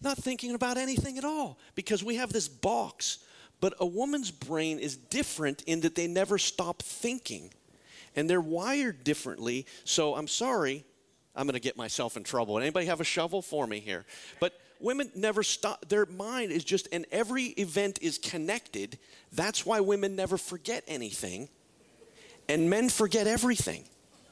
not 0.02 0.18
thinking 0.18 0.54
about 0.54 0.78
anything 0.78 1.18
at 1.18 1.26
all 1.26 1.58
because 1.76 2.04
we 2.04 2.16
have 2.16 2.32
this 2.32 2.48
box. 2.48 3.20
But 3.60 3.74
a 3.80 3.86
woman's 3.86 4.30
brain 4.30 4.80
is 4.80 4.96
different 4.96 5.64
in 5.64 5.82
that 5.82 5.96
they 5.96 6.08
never 6.08 6.38
stop 6.38 6.82
thinking 6.84 7.52
and 8.16 8.30
they're 8.30 8.42
wired 8.42 9.04
differently. 9.04 9.66
So 9.84 10.16
I'm 10.16 10.28
sorry, 10.28 10.86
I'm 11.36 11.48
going 11.48 11.54
to 11.54 11.60
get 11.60 11.78
myself 11.78 12.18
in 12.18 12.24
trouble. 12.24 12.60
Anybody 12.60 12.86
have 12.86 13.02
a 13.02 13.06
shovel 13.06 13.42
for 13.42 13.66
me 13.66 13.80
here? 13.80 14.06
But 14.40 14.54
women 14.80 15.12
never 15.16 15.44
stop 15.44 15.88
their 15.90 16.06
mind 16.06 16.52
is 16.52 16.64
just 16.64 16.88
and 16.92 17.06
every 17.12 17.46
event 17.46 18.00
is 18.02 18.18
connected. 18.18 18.98
That's 19.32 19.66
why 19.66 19.80
women 19.80 20.16
never 20.16 20.38
forget 20.38 20.84
anything 20.88 21.50
and 22.50 22.70
men 22.70 22.90
forget 22.90 23.28
everything. 23.28 23.84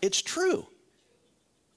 It's 0.01 0.21
true. 0.21 0.65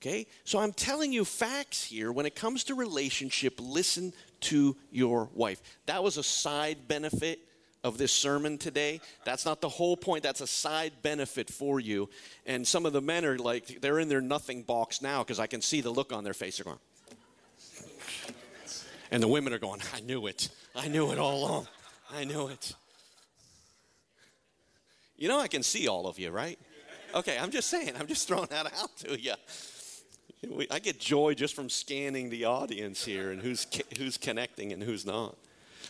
Okay? 0.00 0.26
So 0.44 0.58
I'm 0.58 0.72
telling 0.72 1.12
you 1.12 1.24
facts 1.24 1.84
here. 1.84 2.12
When 2.12 2.26
it 2.26 2.36
comes 2.36 2.64
to 2.64 2.74
relationship, 2.74 3.54
listen 3.58 4.12
to 4.40 4.76
your 4.90 5.28
wife. 5.34 5.60
That 5.86 6.02
was 6.02 6.16
a 6.16 6.22
side 6.22 6.86
benefit 6.86 7.40
of 7.84 7.98
this 7.98 8.12
sermon 8.12 8.58
today. 8.58 9.00
That's 9.24 9.44
not 9.44 9.60
the 9.60 9.68
whole 9.68 9.96
point. 9.96 10.22
That's 10.22 10.40
a 10.40 10.46
side 10.46 10.92
benefit 11.02 11.50
for 11.50 11.80
you. 11.80 12.08
And 12.46 12.66
some 12.66 12.86
of 12.86 12.92
the 12.92 13.00
men 13.00 13.24
are 13.24 13.38
like, 13.38 13.80
they're 13.80 13.98
in 13.98 14.08
their 14.08 14.20
nothing 14.20 14.62
box 14.62 15.02
now 15.02 15.22
because 15.22 15.40
I 15.40 15.46
can 15.46 15.62
see 15.62 15.80
the 15.80 15.90
look 15.90 16.12
on 16.12 16.24
their 16.24 16.34
face. 16.34 16.58
They're 16.58 16.64
going, 16.64 16.78
and 19.10 19.22
the 19.22 19.28
women 19.28 19.52
are 19.52 19.58
going, 19.58 19.80
I 19.94 20.00
knew 20.00 20.26
it. 20.26 20.48
I 20.74 20.88
knew 20.88 21.10
it 21.12 21.18
all 21.18 21.44
along. 21.44 21.68
I 22.14 22.24
knew 22.24 22.48
it. 22.48 22.74
You 25.16 25.28
know, 25.28 25.40
I 25.40 25.48
can 25.48 25.62
see 25.62 25.88
all 25.88 26.06
of 26.06 26.18
you, 26.18 26.30
right? 26.30 26.58
Okay, 27.14 27.38
I'm 27.38 27.50
just 27.50 27.68
saying, 27.68 27.92
I'm 27.98 28.06
just 28.06 28.28
throwing 28.28 28.48
that 28.50 28.66
out 28.66 28.96
to 28.98 29.20
you. 29.20 29.34
I 30.70 30.78
get 30.78 31.00
joy 31.00 31.34
just 31.34 31.54
from 31.54 31.68
scanning 31.68 32.30
the 32.30 32.44
audience 32.44 33.04
here 33.04 33.32
and 33.32 33.42
who's, 33.42 33.66
who's 33.96 34.16
connecting 34.16 34.72
and 34.72 34.82
who's 34.82 35.04
not. 35.04 35.36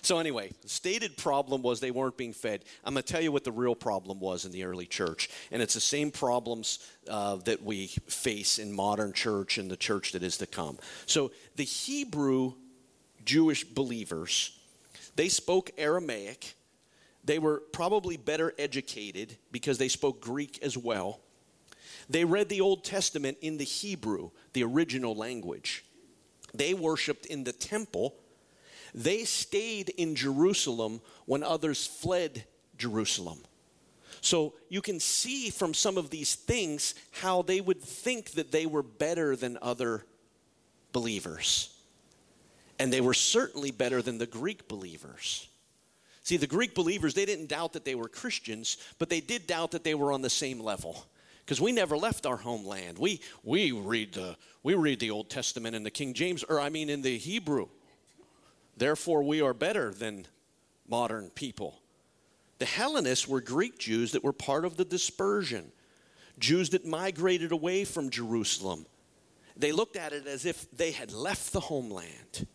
So, 0.01 0.19
anyway, 0.19 0.53
stated 0.65 1.17
problem 1.17 1.63
was 1.63 1.81
they 1.81 1.91
weren't 1.91 2.17
being 2.17 2.33
fed. 2.33 2.65
I'm 2.85 2.95
going 2.95 3.03
to 3.03 3.13
tell 3.13 3.21
you 3.21 3.33
what 3.33 3.45
the 3.45 3.53
real 3.53 3.75
problem 3.75 4.21
was 4.21 4.45
in 4.45 4.53
the 4.53 4.65
early 4.65 4.87
church. 4.87 5.29
And 5.51 5.61
it's 5.61 5.75
the 5.75 5.81
same 5.81 6.11
problems 6.11 6.79
uh, 7.09 7.37
that 7.45 7.63
we 7.63 7.89
face 8.07 8.59
in 8.59 8.73
modern 8.73 9.13
church 9.13 9.59
and 9.59 9.71
the 9.71 9.77
church 9.77 10.13
that 10.13 10.23
is 10.23 10.37
to 10.39 10.47
come. 10.47 10.79
So, 11.07 11.33
the 11.57 11.65
Hebrew 11.65 12.55
Jewish 13.29 13.63
believers, 13.63 14.59
they 15.15 15.29
spoke 15.29 15.71
Aramaic. 15.77 16.55
They 17.25 17.39
were 17.39 17.63
probably 17.73 18.17
better 18.17 18.55
educated 18.59 19.37
because 19.53 19.77
they 19.77 19.89
spoke 19.89 20.23
Greek 20.23 20.59
as 20.63 20.79
well. 20.79 21.21
They 22.09 22.25
read 22.25 22.49
the 22.49 22.63
Old 22.63 22.85
Testament 22.85 23.37
in 23.43 23.59
the 23.59 23.65
Hebrew, 23.65 24.31
the 24.55 24.65
original 24.65 25.15
language. 25.15 25.85
They 26.55 26.73
worshiped 26.73 27.27
in 27.27 27.45
the 27.45 27.53
temple. 27.53 28.15
They 28.95 29.25
stayed 29.25 29.91
in 29.91 30.15
Jerusalem 30.15 31.03
when 31.27 31.43
others 31.43 31.87
fled 31.87 32.45
Jerusalem. 32.79 33.41
So 34.23 34.55
you 34.71 34.81
can 34.81 35.01
see 35.01 35.51
from 35.51 35.75
some 35.75 35.99
of 35.99 36.09
these 36.09 36.35
things 36.35 36.95
how 37.11 37.43
they 37.43 37.61
would 37.61 37.83
think 37.83 38.31
that 38.33 38.53
they 38.53 38.65
were 38.65 38.83
better 38.83 39.37
than 39.37 39.59
other 39.61 40.07
believers. 40.93 41.75
And 42.79 42.93
they 42.93 43.01
were 43.01 43.15
certainly 43.15 43.71
better 43.71 44.03
than 44.03 44.19
the 44.19 44.27
Greek 44.27 44.69
believers. 44.69 45.49
See, 46.23 46.37
the 46.37 46.47
Greek 46.47 46.75
believers, 46.75 47.15
they 47.15 47.25
didn't 47.25 47.49
doubt 47.49 47.73
that 47.73 47.85
they 47.85 47.95
were 47.95 48.09
Christians, 48.09 48.77
but 48.99 49.09
they 49.09 49.21
did 49.21 49.47
doubt 49.47 49.71
that 49.71 49.83
they 49.83 49.95
were 49.95 50.13
on 50.13 50.23
the 50.23 50.31
same 50.31 50.61
level. 50.61 51.07
Because 51.45 51.61
we 51.61 51.73
never 51.73 51.97
left 51.97 52.27
our 52.27 52.37
homeland. 52.37 52.99
We, 52.99 53.23
we, 53.43 53.73
read 53.73 54.13
the, 54.13 54.37
we 54.63 54.75
read 54.75 55.01
the 55.01 55.11
Old 55.11 55.31
Testament 55.31 55.75
in 55.75 55.83
the 55.83 55.91
King 55.91 56.13
James, 56.13 56.45
or 56.45 56.61
I 56.61 56.69
mean 56.69 56.91
in 56.91 57.01
the 57.01 57.17
Hebrew. 57.17 57.69
Therefore, 58.77 59.23
we 59.23 59.41
are 59.41 59.55
better 59.55 59.91
than 59.91 60.27
modern 60.87 61.31
people. 61.31 61.81
The 62.59 62.67
Hellenists 62.67 63.27
were 63.27 63.41
Greek 63.41 63.79
Jews 63.79 64.13
that 64.13 64.23
were 64.23 64.35
part 64.35 64.65
of 64.65 64.77
the 64.77 64.85
dispersion, 64.85 65.73
Jews 66.39 66.71
that 66.71 66.85
migrated 66.85 67.53
away 67.53 67.85
from 67.85 68.11
Jerusalem. 68.11 68.85
They 69.57 69.73
looked 69.73 69.97
at 69.97 70.13
it 70.13 70.27
as 70.27 70.45
if 70.45 70.71
they 70.71 70.93
had 70.93 71.13
left 71.13 71.53
the 71.53 71.61
homeland. 71.61 72.47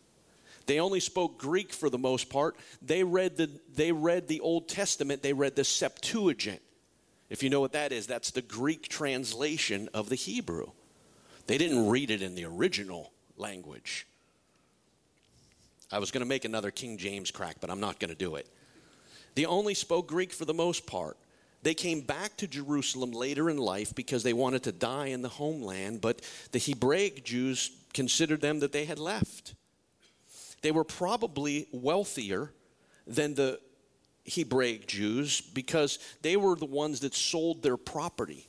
They 0.66 0.80
only 0.80 1.00
spoke 1.00 1.38
Greek 1.38 1.72
for 1.72 1.90
the 1.90 1.98
most 1.98 2.30
part. 2.30 2.56
They 2.80 3.04
read 3.04 3.36
the, 3.36 3.50
they 3.74 3.92
read 3.92 4.28
the 4.28 4.40
Old 4.40 4.68
Testament, 4.68 5.22
they 5.22 5.32
read 5.32 5.56
the 5.56 5.64
Septuagint. 5.64 6.62
If 7.30 7.42
you 7.42 7.50
know 7.50 7.60
what 7.60 7.72
that 7.72 7.92
is, 7.92 8.06
that's 8.06 8.30
the 8.30 8.42
Greek 8.42 8.88
translation 8.88 9.88
of 9.92 10.08
the 10.08 10.14
Hebrew. 10.14 10.70
They 11.46 11.58
didn't 11.58 11.88
read 11.88 12.10
it 12.10 12.22
in 12.22 12.34
the 12.34 12.44
original 12.44 13.12
language. 13.36 14.06
I 15.90 15.98
was 15.98 16.10
going 16.10 16.22
to 16.22 16.28
make 16.28 16.44
another 16.44 16.70
King 16.70 16.98
James 16.98 17.30
crack, 17.30 17.56
but 17.60 17.70
I'm 17.70 17.80
not 17.80 17.98
going 18.00 18.10
to 18.10 18.16
do 18.16 18.36
it. 18.36 18.48
They 19.34 19.44
only 19.44 19.74
spoke 19.74 20.06
Greek 20.06 20.32
for 20.32 20.44
the 20.44 20.54
most 20.54 20.86
part. 20.86 21.16
They 21.62 21.74
came 21.74 22.02
back 22.02 22.36
to 22.38 22.46
Jerusalem 22.46 23.12
later 23.12 23.48
in 23.48 23.56
life 23.56 23.94
because 23.94 24.22
they 24.22 24.32
wanted 24.32 24.64
to 24.64 24.72
die 24.72 25.06
in 25.06 25.22
the 25.22 25.28
homeland, 25.28 26.00
but 26.00 26.20
the 26.52 26.58
Hebraic 26.58 27.24
Jews 27.24 27.70
considered 27.94 28.40
them 28.40 28.60
that 28.60 28.72
they 28.72 28.84
had 28.84 28.98
left. 28.98 29.53
They 30.64 30.72
were 30.72 30.82
probably 30.82 31.66
wealthier 31.72 32.50
than 33.06 33.34
the 33.34 33.60
Hebraic 34.24 34.86
Jews 34.86 35.42
because 35.42 35.98
they 36.22 36.38
were 36.38 36.56
the 36.56 36.64
ones 36.64 37.00
that 37.00 37.14
sold 37.14 37.62
their 37.62 37.76
property. 37.76 38.48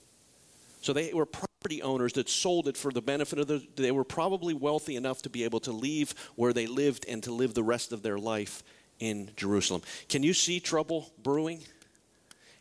So 0.80 0.94
they 0.94 1.12
were 1.12 1.26
property 1.26 1.82
owners 1.82 2.14
that 2.14 2.30
sold 2.30 2.70
it 2.70 2.78
for 2.78 2.94
the 2.94 3.02
benefit 3.02 3.40
of 3.40 3.48
the. 3.48 3.68
They 3.76 3.92
were 3.92 4.06
probably 4.06 4.54
wealthy 4.54 4.96
enough 4.96 5.24
to 5.24 5.30
be 5.30 5.44
able 5.44 5.60
to 5.60 5.74
leave 5.74 6.16
where 6.38 6.54
they 6.54 6.68
lived 6.68 7.06
and 7.06 7.22
to 7.24 7.34
live 7.34 7.54
the 7.54 7.64
rest 7.64 7.92
of 7.92 8.02
their 8.02 8.18
life 8.18 8.64
in 8.98 9.32
Jerusalem. 9.36 9.82
Can 10.08 10.24
you 10.24 10.34
see 10.34 10.62
trouble 10.62 11.12
brewing? 11.22 11.64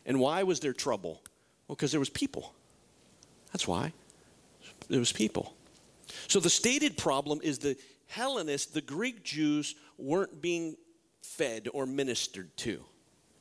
And 0.05 0.19
why 0.19 0.43
was 0.43 0.59
there 0.59 0.73
trouble? 0.73 1.21
Well, 1.69 1.77
because 1.77 1.91
there 1.91 2.01
was 2.01 2.09
people. 2.09 2.53
That's 3.53 3.65
why. 3.65 3.93
There 4.89 4.99
was 4.99 5.13
people. 5.13 5.55
So 6.27 6.41
the 6.41 6.49
stated 6.49 6.97
problem 6.97 7.39
is 7.41 7.59
the 7.59 7.77
Hellenists, 8.15 8.71
the 8.71 8.81
Greek 8.81 9.23
Jews, 9.23 9.75
weren't 9.97 10.41
being 10.41 10.77
fed 11.21 11.67
or 11.73 11.85
ministered 11.85 12.55
to 12.57 12.81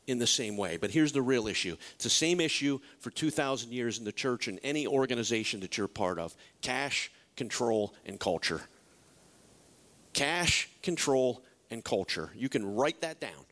in 0.08 0.18
the 0.18 0.26
same 0.26 0.56
way. 0.56 0.76
But 0.76 0.90
here's 0.90 1.12
the 1.12 1.22
real 1.22 1.46
issue 1.46 1.76
it's 1.94 2.02
the 2.02 2.10
same 2.10 2.40
issue 2.40 2.80
for 2.98 3.10
2,000 3.10 3.72
years 3.72 3.98
in 3.98 4.04
the 4.04 4.10
church 4.10 4.48
and 4.48 4.58
any 4.64 4.84
organization 4.86 5.60
that 5.60 5.78
you're 5.78 5.86
part 5.86 6.18
of 6.18 6.34
cash, 6.60 7.12
control, 7.36 7.94
and 8.04 8.18
culture. 8.18 8.62
Cash, 10.12 10.68
control, 10.82 11.44
and 11.70 11.84
culture. 11.84 12.30
You 12.34 12.48
can 12.48 12.74
write 12.74 13.00
that 13.02 13.20
down 13.20 13.46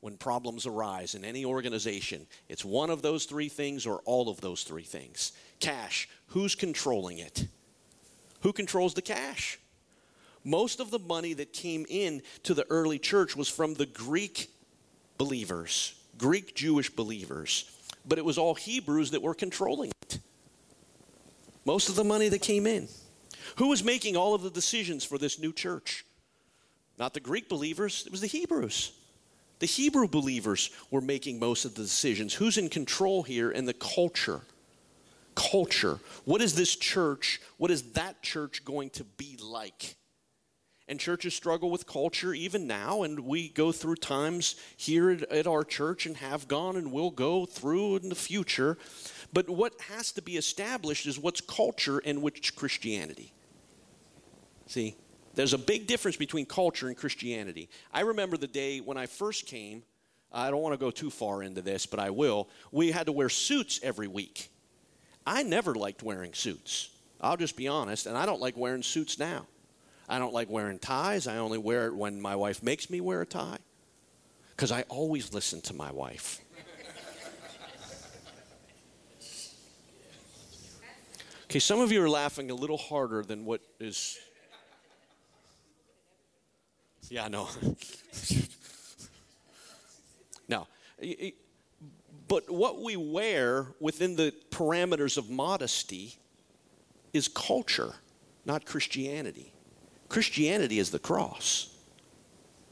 when 0.00 0.16
problems 0.16 0.66
arise 0.66 1.14
in 1.14 1.24
any 1.24 1.44
organization. 1.44 2.26
It's 2.48 2.64
one 2.64 2.90
of 2.90 3.02
those 3.02 3.24
three 3.24 3.48
things 3.48 3.86
or 3.86 4.02
all 4.04 4.28
of 4.28 4.40
those 4.40 4.64
three 4.64 4.82
things. 4.82 5.30
Cash, 5.60 6.08
who's 6.28 6.56
controlling 6.56 7.18
it? 7.18 7.46
Who 8.40 8.52
controls 8.52 8.94
the 8.94 9.02
cash? 9.02 9.60
Most 10.46 10.78
of 10.78 10.92
the 10.92 11.00
money 11.00 11.32
that 11.32 11.52
came 11.52 11.84
in 11.88 12.22
to 12.44 12.54
the 12.54 12.64
early 12.70 13.00
church 13.00 13.34
was 13.34 13.48
from 13.48 13.74
the 13.74 13.84
Greek 13.84 14.48
believers, 15.18 16.00
Greek 16.16 16.54
Jewish 16.54 16.88
believers, 16.88 17.68
but 18.06 18.16
it 18.16 18.24
was 18.24 18.38
all 18.38 18.54
Hebrews 18.54 19.10
that 19.10 19.22
were 19.22 19.34
controlling 19.34 19.90
it. 20.02 20.20
Most 21.64 21.88
of 21.88 21.96
the 21.96 22.04
money 22.04 22.28
that 22.28 22.42
came 22.42 22.64
in. 22.64 22.86
Who 23.56 23.66
was 23.70 23.82
making 23.82 24.16
all 24.16 24.34
of 24.34 24.42
the 24.42 24.50
decisions 24.50 25.04
for 25.04 25.18
this 25.18 25.40
new 25.40 25.52
church? 25.52 26.06
Not 26.96 27.12
the 27.12 27.18
Greek 27.18 27.48
believers, 27.48 28.04
it 28.06 28.12
was 28.12 28.20
the 28.20 28.28
Hebrews. 28.28 28.92
The 29.58 29.66
Hebrew 29.66 30.06
believers 30.06 30.70
were 30.92 31.00
making 31.00 31.40
most 31.40 31.64
of 31.64 31.74
the 31.74 31.82
decisions. 31.82 32.34
Who's 32.34 32.56
in 32.56 32.68
control 32.68 33.24
here 33.24 33.50
in 33.50 33.64
the 33.64 33.74
culture? 33.74 34.42
Culture. 35.34 35.98
What 36.24 36.40
is 36.40 36.54
this 36.54 36.76
church? 36.76 37.40
What 37.56 37.72
is 37.72 37.82
that 37.94 38.22
church 38.22 38.64
going 38.64 38.90
to 38.90 39.02
be 39.02 39.36
like? 39.42 39.96
And 40.88 41.00
churches 41.00 41.34
struggle 41.34 41.70
with 41.70 41.86
culture 41.86 42.32
even 42.32 42.68
now, 42.68 43.02
and 43.02 43.20
we 43.20 43.48
go 43.48 43.72
through 43.72 43.96
times 43.96 44.54
here 44.76 45.10
at, 45.10 45.22
at, 45.32 45.46
our 45.48 45.64
church 45.64 46.06
and 46.06 46.16
have 46.18 46.46
gone 46.46 46.76
and 46.76 46.92
will 46.92 47.10
go 47.10 47.44
through 47.44 47.96
in 47.96 48.08
the 48.08 48.14
future. 48.14 48.78
But 49.32 49.50
what 49.50 49.80
has 49.88 50.12
to 50.12 50.22
be 50.22 50.36
established 50.36 51.06
is 51.06 51.18
what's 51.18 51.40
culture 51.40 52.00
and 52.04 52.22
which 52.22 52.54
Christianity. 52.54 53.32
See, 54.66 54.94
there's 55.34 55.52
a 55.52 55.58
big 55.58 55.86
difference 55.86 56.16
between 56.16 56.46
culture 56.46 56.88
and 56.88 56.96
Christianity. 56.96 57.68
I 57.92 58.00
remember 58.00 58.36
the 58.36 58.46
day 58.46 58.78
when 58.78 58.96
I 58.96 59.06
first 59.06 59.46
came, 59.46 59.82
I 60.32 60.50
don't 60.50 60.62
want 60.62 60.74
to 60.74 60.78
go 60.78 60.90
too 60.90 61.10
far 61.10 61.42
into 61.42 61.62
this, 61.62 61.86
but 61.86 62.00
I 62.00 62.10
will. 62.10 62.48
We 62.72 62.90
had 62.90 63.06
to 63.06 63.12
wear 63.12 63.28
suits 63.28 63.80
every 63.82 64.08
week. 64.08 64.50
I 65.26 65.42
never 65.42 65.74
liked 65.74 66.02
wearing 66.02 66.32
suits. 66.32 66.90
I'll 67.20 67.36
just 67.36 67.56
be 67.56 67.68
honest, 67.68 68.06
and 68.06 68.16
I 68.16 68.26
don't 68.26 68.40
like 68.40 68.56
wearing 68.56 68.82
suits 68.82 69.18
now. 69.18 69.46
I 70.08 70.18
don't 70.18 70.32
like 70.32 70.48
wearing 70.48 70.78
ties. 70.78 71.26
I 71.26 71.38
only 71.38 71.58
wear 71.58 71.86
it 71.86 71.94
when 71.94 72.20
my 72.20 72.36
wife 72.36 72.62
makes 72.62 72.88
me 72.88 73.00
wear 73.00 73.22
a 73.22 73.26
tie 73.26 73.58
because 74.50 74.70
I 74.72 74.82
always 74.82 75.34
listen 75.34 75.60
to 75.62 75.74
my 75.74 75.90
wife. 75.90 76.40
Okay, 81.44 81.60
some 81.60 81.80
of 81.80 81.92
you 81.92 82.02
are 82.02 82.08
laughing 82.08 82.50
a 82.50 82.54
little 82.54 82.76
harder 82.76 83.22
than 83.22 83.44
what 83.44 83.60
is. 83.78 84.18
Yeah, 87.08 87.28
no. 87.28 87.48
no. 90.48 90.66
But 92.26 92.50
what 92.50 92.82
we 92.82 92.96
wear 92.96 93.68
within 93.78 94.16
the 94.16 94.34
parameters 94.50 95.16
of 95.16 95.30
modesty 95.30 96.16
is 97.12 97.28
culture, 97.28 97.94
not 98.44 98.66
Christianity. 98.66 99.52
Christianity 100.08 100.78
is 100.78 100.90
the 100.90 100.98
cross. 100.98 101.74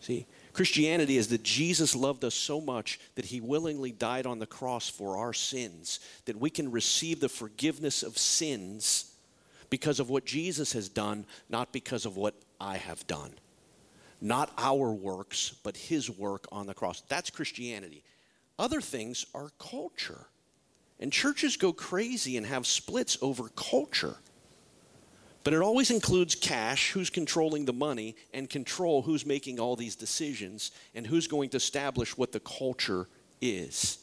See, 0.01 0.27
Christianity 0.53 1.17
is 1.17 1.29
that 1.29 1.43
Jesus 1.43 1.97
loved 1.97 2.25
us 2.25 2.35
so 2.35 2.61
much 2.61 3.01
that 3.17 3.25
he 3.25 3.41
willingly 3.41 3.91
died 3.91 4.25
on 4.25 4.39
the 4.39 4.47
cross 4.47 4.89
for 4.89 5.17
our 5.17 5.33
sins, 5.33 5.99
that 6.27 6.39
we 6.39 6.49
can 6.49 6.71
receive 6.71 7.21
the 7.21 7.29
forgiveness 7.29 8.03
of 8.03 8.17
sins 8.17 9.13
because 9.69 9.99
of 9.99 10.11
what 10.11 10.25
Jesus 10.25 10.73
has 10.75 10.89
done, 10.89 11.27
not 11.49 11.73
because 11.73 12.07
of 12.07 12.17
what 12.17 12.35
I 12.61 12.77
have 12.77 13.05
done. 13.07 13.33
Not 14.21 14.53
our 14.57 14.93
works, 14.93 15.55
but 15.65 15.77
his 15.77 16.09
work 16.09 16.47
on 16.53 16.67
the 16.67 16.75
cross. 16.75 17.03
That's 17.09 17.31
Christianity. 17.31 18.05
Other 18.59 18.81
things 18.81 19.27
are 19.35 19.51
culture. 19.59 20.27
And 21.01 21.13
churches 21.13 21.57
go 21.57 21.73
crazy 21.73 22.37
and 22.37 22.47
have 22.47 22.67
splits 22.67 23.19
over 23.21 23.49
culture. 23.49 24.17
But 25.45 25.53
it 25.53 25.61
always 25.61 25.91
includes 25.91 26.35
cash, 26.35 26.91
who's 26.93 27.11
controlling 27.11 27.67
the 27.67 27.73
money, 27.73 28.17
and 28.33 28.49
control, 28.49 29.03
who's 29.03 29.27
making 29.27 29.61
all 29.61 29.77
these 29.77 29.95
decisions, 29.95 30.71
and 30.95 31.07
who's 31.07 31.27
going 31.27 31.51
to 31.51 31.59
establish 31.59 32.17
what 32.17 32.33
the 32.33 32.41
culture 32.41 33.07
is. 33.43 33.99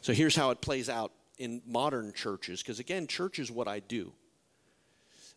So 0.00 0.14
here's 0.14 0.34
how 0.34 0.50
it 0.50 0.62
plays 0.62 0.88
out 0.88 1.12
in 1.38 1.60
modern 1.66 2.14
churches, 2.14 2.62
because 2.62 2.78
again, 2.78 3.06
church 3.06 3.38
is 3.38 3.50
what 3.50 3.68
I 3.68 3.80
do. 3.80 4.12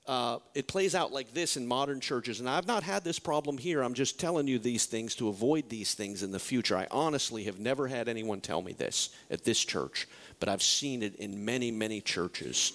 Uh, 0.07 0.39
it 0.55 0.67
plays 0.67 0.95
out 0.95 1.11
like 1.11 1.33
this 1.33 1.57
in 1.57 1.67
modern 1.67 1.99
churches, 1.99 2.39
and 2.39 2.49
I've 2.49 2.65
not 2.65 2.81
had 2.81 3.03
this 3.03 3.19
problem 3.19 3.57
here. 3.57 3.83
I'm 3.83 3.93
just 3.93 4.19
telling 4.19 4.47
you 4.47 4.59
these 4.59 4.85
things 4.85 5.13
to 5.15 5.27
avoid 5.27 5.69
these 5.69 5.93
things 5.93 6.23
in 6.23 6.31
the 6.31 6.39
future. 6.39 6.77
I 6.77 6.87
honestly 6.89 7.43
have 7.43 7.59
never 7.59 7.87
had 7.87 8.07
anyone 8.07 8.39
tell 8.39 8.61
me 8.61 8.71
this 8.71 9.09
at 9.29 9.43
this 9.43 9.59
church, 9.59 10.07
but 10.39 10.47
I've 10.47 10.63
seen 10.63 11.03
it 11.03 11.15
in 11.17 11.43
many, 11.43 11.69
many 11.69 11.99
churches. 11.99 12.73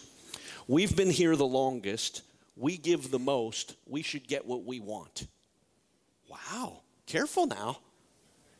We've 0.67 0.95
been 0.95 1.11
here 1.11 1.37
the 1.37 1.47
longest. 1.47 2.23
We 2.57 2.77
give 2.77 3.11
the 3.11 3.19
most. 3.19 3.77
We 3.87 4.03
should 4.03 4.27
get 4.27 4.47
what 4.47 4.65
we 4.65 4.81
want. 4.81 5.27
Wow. 6.29 6.83
Careful 7.07 7.47
now. 7.47 7.79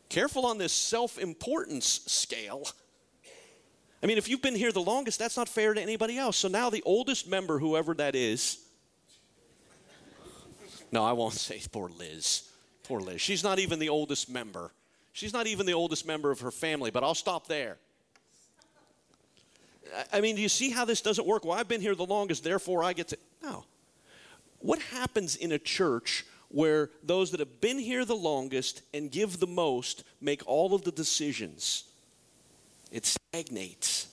Careful 0.09 0.45
on 0.45 0.57
this 0.57 0.73
self 0.73 1.17
importance 1.17 2.01
scale. 2.05 2.67
I 4.03 4.07
mean, 4.07 4.17
if 4.17 4.29
you've 4.29 4.41
been 4.41 4.55
here 4.55 4.71
the 4.71 4.81
longest, 4.81 5.17
that's 5.17 5.35
not 5.35 5.49
fair 5.49 5.73
to 5.73 5.81
anybody 5.81 6.17
else. 6.17 6.37
So 6.37 6.47
now 6.47 6.69
the 6.69 6.83
oldest 6.85 7.27
member, 7.27 7.57
whoever 7.57 7.95
that 7.95 8.13
is, 8.13 8.59
no, 10.91 11.03
I 11.03 11.13
won't 11.13 11.33
say 11.33 11.61
poor 11.71 11.89
Liz. 11.89 12.49
Poor 12.83 13.01
Liz. 13.01 13.19
She's 13.19 13.43
not 13.43 13.59
even 13.59 13.79
the 13.79 13.89
oldest 13.89 14.29
member. 14.29 14.71
She's 15.11 15.33
not 15.33 15.47
even 15.47 15.65
the 15.65 15.73
oldest 15.73 16.05
member 16.05 16.29
of 16.29 16.41
her 16.41 16.51
family, 16.51 16.91
but 16.91 17.03
I'll 17.03 17.15
stop 17.15 17.47
there. 17.47 17.77
I 20.11 20.21
mean, 20.21 20.35
do 20.35 20.41
you 20.41 20.49
see 20.49 20.69
how 20.69 20.85
this 20.85 21.01
doesn't 21.01 21.27
work? 21.27 21.45
Well, 21.45 21.57
I've 21.57 21.67
been 21.67 21.81
here 21.81 21.95
the 21.95 22.05
longest, 22.05 22.43
therefore 22.43 22.83
I 22.83 22.93
get 22.93 23.09
to. 23.09 23.17
No. 23.43 23.65
What 24.59 24.79
happens 24.79 25.35
in 25.35 25.51
a 25.51 25.59
church 25.59 26.25
where 26.49 26.89
those 27.03 27.31
that 27.31 27.39
have 27.39 27.61
been 27.61 27.77
here 27.79 28.05
the 28.05 28.15
longest 28.15 28.81
and 28.93 29.11
give 29.11 29.39
the 29.39 29.47
most 29.47 30.03
make 30.21 30.41
all 30.47 30.73
of 30.73 30.83
the 30.83 30.91
decisions? 30.91 31.83
It 32.91 33.05
stagnates. 33.05 34.07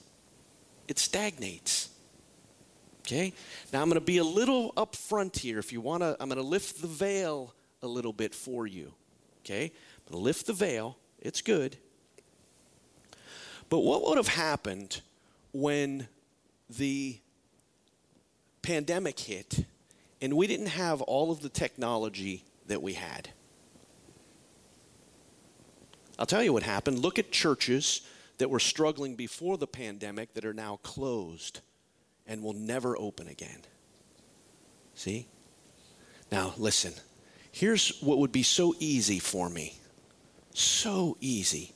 It 0.87 0.99
stagnates. 0.99 1.89
Okay? 3.01 3.33
Now 3.71 3.81
I'm 3.81 3.89
going 3.89 3.99
to 3.99 4.05
be 4.05 4.17
a 4.17 4.23
little 4.23 4.73
upfront 4.73 5.37
here. 5.37 5.59
If 5.59 5.73
you 5.73 5.81
want 5.81 6.03
to, 6.03 6.15
I'm 6.19 6.29
going 6.29 6.41
to 6.41 6.47
lift 6.47 6.81
the 6.81 6.87
veil 6.87 7.53
a 7.81 7.87
little 7.87 8.13
bit 8.13 8.33
for 8.35 8.67
you. 8.67 8.93
Okay? 9.43 9.71
Lift 10.09 10.47
the 10.47 10.53
veil. 10.53 10.97
It's 11.19 11.41
good. 11.41 11.77
But 13.69 13.79
what 13.79 14.07
would 14.07 14.17
have 14.17 14.27
happened 14.27 15.01
when 15.53 16.07
the 16.69 17.17
pandemic 18.61 19.19
hit 19.19 19.65
and 20.21 20.35
we 20.35 20.47
didn't 20.47 20.67
have 20.67 21.01
all 21.01 21.31
of 21.31 21.41
the 21.41 21.49
technology 21.49 22.43
that 22.67 22.81
we 22.81 22.93
had? 22.93 23.29
I'll 26.19 26.25
tell 26.25 26.43
you 26.43 26.53
what 26.53 26.63
happened. 26.63 26.99
Look 26.99 27.17
at 27.17 27.31
churches 27.31 28.01
that 28.37 28.49
were 28.49 28.59
struggling 28.59 29.15
before 29.15 29.57
the 29.57 29.67
pandemic 29.67 30.33
that 30.33 30.45
are 30.45 30.53
now 30.53 30.79
closed 30.83 31.61
and 32.27 32.41
will 32.43 32.53
never 32.53 32.97
open 32.97 33.27
again. 33.27 33.61
See? 34.95 35.27
Now, 36.31 36.53
listen. 36.57 36.93
Here's 37.51 37.99
what 38.01 38.17
would 38.19 38.31
be 38.31 38.43
so 38.43 38.73
easy 38.79 39.19
for 39.19 39.49
me. 39.49 39.77
So 40.53 41.17
easy. 41.19 41.72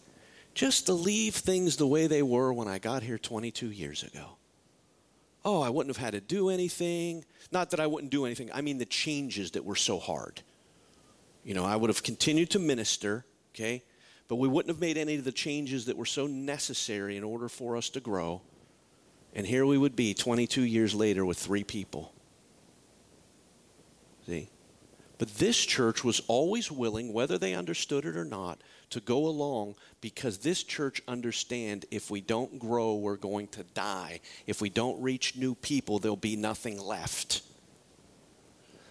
Just 0.57 0.87
to 0.87 0.93
leave 0.93 1.35
things 1.35 1.77
the 1.77 1.85
way 1.85 2.07
they 2.07 2.23
were 2.23 2.51
when 2.51 2.67
I 2.67 2.79
got 2.79 3.03
here 3.03 3.19
22 3.19 3.69
years 3.69 4.01
ago. 4.01 4.37
Oh, 5.45 5.61
I 5.61 5.69
wouldn't 5.69 5.95
have 5.95 6.03
had 6.03 6.13
to 6.13 6.19
do 6.19 6.49
anything. 6.49 7.23
Not 7.51 7.69
that 7.69 7.79
I 7.79 7.85
wouldn't 7.85 8.11
do 8.11 8.25
anything, 8.25 8.49
I 8.51 8.61
mean 8.61 8.79
the 8.79 8.85
changes 8.85 9.51
that 9.51 9.63
were 9.63 9.75
so 9.75 9.99
hard. 9.99 10.41
You 11.43 11.53
know, 11.53 11.63
I 11.63 11.75
would 11.75 11.91
have 11.91 12.01
continued 12.01 12.49
to 12.49 12.59
minister, 12.59 13.23
okay? 13.53 13.83
But 14.27 14.37
we 14.37 14.47
wouldn't 14.47 14.73
have 14.73 14.81
made 14.81 14.97
any 14.97 15.13
of 15.17 15.25
the 15.25 15.31
changes 15.31 15.85
that 15.85 15.95
were 15.95 16.07
so 16.07 16.25
necessary 16.25 17.17
in 17.17 17.23
order 17.23 17.49
for 17.49 17.77
us 17.77 17.89
to 17.89 17.99
grow. 17.99 18.41
And 19.35 19.45
here 19.45 19.63
we 19.63 19.77
would 19.77 19.95
be 19.95 20.15
22 20.15 20.63
years 20.63 20.95
later 20.95 21.23
with 21.23 21.37
three 21.37 21.63
people. 21.63 22.15
See? 24.25 24.49
But 25.19 25.35
this 25.35 25.63
church 25.63 26.03
was 26.03 26.19
always 26.27 26.71
willing, 26.71 27.13
whether 27.13 27.37
they 27.37 27.53
understood 27.53 28.05
it 28.05 28.17
or 28.17 28.25
not, 28.25 28.59
to 28.91 28.99
go 28.99 29.27
along 29.27 29.75
because 30.01 30.37
this 30.37 30.63
church 30.63 31.01
understand 31.07 31.85
if 31.91 32.09
we 32.09 32.21
don't 32.21 32.59
grow, 32.59 32.95
we're 32.95 33.17
going 33.17 33.47
to 33.49 33.63
die. 33.73 34.19
If 34.45 34.61
we 34.61 34.69
don't 34.69 35.01
reach 35.01 35.35
new 35.35 35.55
people, 35.55 35.99
there'll 35.99 36.15
be 36.15 36.35
nothing 36.35 36.79
left. 36.79 37.41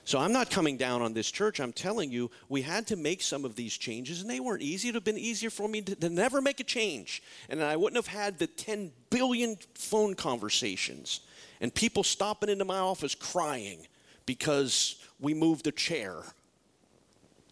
So 0.05 0.21
I'm 0.21 0.33
not 0.33 0.51
coming 0.51 0.77
down 0.77 1.03
on 1.03 1.15
this 1.15 1.29
church. 1.29 1.59
I'm 1.59 1.73
telling 1.73 2.13
you, 2.13 2.31
we 2.49 2.63
had 2.63 2.87
to 2.89 2.97
make 2.97 3.23
some 3.23 3.45
of 3.45 3.57
these 3.57 3.77
changes, 3.77 4.21
and 4.21 4.31
they 4.31 4.39
weren't 4.39 4.63
easy. 4.63 4.89
It 4.89 4.93
would 4.93 4.97
have 4.99 5.05
been 5.05 5.19
easier 5.19 5.51
for 5.51 5.69
me 5.69 5.83
to, 5.83 5.97
to 5.97 6.09
never 6.09 6.41
make 6.41 6.61
a 6.61 6.65
change. 6.65 7.25
And 7.49 7.61
I 7.61 7.75
wouldn't 7.77 7.97
have 7.97 8.15
had 8.15 8.39
the 8.39 8.47
10 8.47 8.93
billion 9.11 9.57
phone 9.75 10.15
conversations 10.15 11.21
and 11.61 11.75
people 11.75 12.05
stopping 12.05 12.49
into 12.49 12.65
my 12.65 12.79
office 12.79 13.15
crying 13.15 13.87
because 14.27 15.03
we 15.19 15.35
moved 15.35 15.67
a 15.67 15.73
chair. 15.73 16.23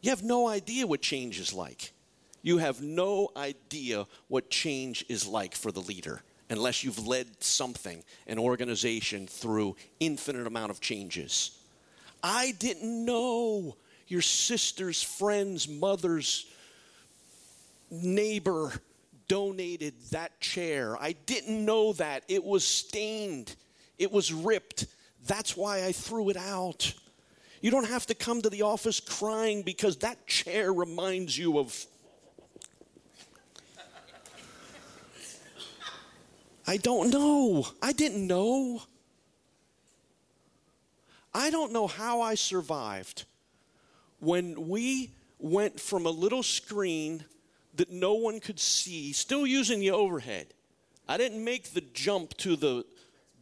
You 0.03 0.11
have 0.11 0.23
no 0.23 0.47
idea 0.47 0.87
what 0.87 1.01
change 1.01 1.41
is 1.41 1.55
like. 1.55 1.94
You 2.45 2.59
have 2.59 2.83
no 2.83 3.31
idea 3.39 4.07
what 4.29 4.51
change 4.51 5.03
is 5.09 5.27
like 5.27 5.55
for 5.55 5.73
the 5.73 5.81
leader 5.81 6.21
unless 6.51 6.85
you've 6.85 7.07
led 7.07 7.43
something, 7.43 8.05
an 8.27 8.39
organization, 8.39 9.27
through 9.27 9.77
infinite 9.99 10.47
amount 10.47 10.71
of 10.71 10.79
changes. 10.79 11.59
I 12.23 12.53
didn't 12.59 13.07
know 13.07 13.77
your 14.09 14.21
sister's 14.21 15.03
friend's 15.03 15.67
mother's 15.67 16.45
neighbor 17.91 18.75
donated 19.27 19.95
that 20.11 20.39
chair. 20.39 20.99
I 21.01 21.13
didn't 21.13 21.65
know 21.65 21.95
that. 21.95 22.25
It 22.29 22.45
was 22.45 22.63
stained, 22.63 23.57
it 23.99 24.13
was 24.13 24.35
ripped. 24.35 24.85
That's 25.27 25.57
why 25.57 25.87
I 25.87 25.93
threw 25.93 26.29
it 26.29 26.37
out. 26.37 26.93
You 27.63 27.71
don't 27.71 27.89
have 27.89 28.05
to 28.09 28.15
come 28.15 28.43
to 28.43 28.51
the 28.51 28.61
office 28.61 29.01
crying 29.01 29.63
because 29.63 29.97
that 29.99 30.27
chair 30.27 30.71
reminds 30.75 31.39
you 31.39 31.59
of. 31.59 31.87
I 36.67 36.79
don't 36.79 37.11
know. 37.11 37.67
I 37.83 37.93
didn't 37.93 38.27
know. 38.27 38.83
I 41.35 41.51
don't 41.51 41.73
know 41.73 41.87
how 41.87 42.21
I 42.21 42.37
survived 42.37 43.25
when 44.21 44.69
we 44.69 45.11
went 45.39 45.79
from 45.79 46.07
a 46.07 46.11
little 46.11 46.43
screen 46.43 47.25
that 47.75 47.91
no 47.91 48.15
one 48.15 48.41
could 48.41 48.61
see, 48.61 49.13
still 49.13 49.47
using 49.47 49.81
the 49.81 49.91
overhead. 49.91 50.47
I 51.09 51.19
didn't 51.19 51.45
make 51.45 51.75
the 51.75 51.83
jump 51.93 52.35
to 52.39 52.57
the 52.57 52.85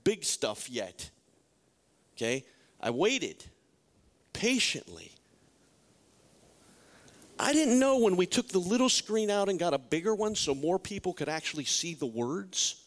big 0.04 0.24
stuff 0.24 0.68
yet. 0.68 1.10
Okay? 2.16 2.44
I 2.80 2.90
waited 2.90 3.44
patiently. 4.32 5.12
I 7.38 7.52
didn't 7.52 7.78
know 7.78 7.98
when 7.98 8.16
we 8.16 8.26
took 8.26 8.48
the 8.48 8.58
little 8.58 8.88
screen 8.88 9.30
out 9.30 9.48
and 9.48 9.58
got 9.58 9.74
a 9.74 9.78
bigger 9.78 10.14
one 10.14 10.34
so 10.34 10.54
more 10.54 10.78
people 10.78 11.12
could 11.12 11.28
actually 11.28 11.64
see 11.64 11.94
the 11.94 12.06
words 12.06 12.81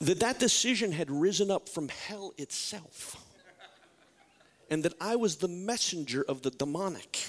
that 0.00 0.20
that 0.20 0.38
decision 0.38 0.92
had 0.92 1.10
risen 1.10 1.50
up 1.50 1.68
from 1.68 1.88
hell 1.88 2.32
itself 2.38 3.16
and 4.70 4.82
that 4.84 4.94
I 5.00 5.16
was 5.16 5.36
the 5.36 5.48
messenger 5.48 6.24
of 6.26 6.42
the 6.42 6.50
demonic. 6.50 7.26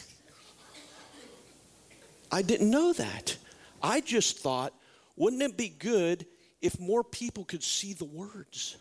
I 2.31 2.43
didn't 2.43 2.69
know 2.69 2.93
that. 2.93 3.35
I 3.83 3.99
just 3.99 4.39
thought, 4.39 4.73
wouldn't 5.17 5.41
it 5.41 5.57
be 5.57 5.69
good 5.69 6.25
if 6.61 6.79
more 6.79 7.03
people 7.03 7.43
could 7.43 7.63
see 7.63 7.93
the 7.93 8.05
words? 8.05 8.77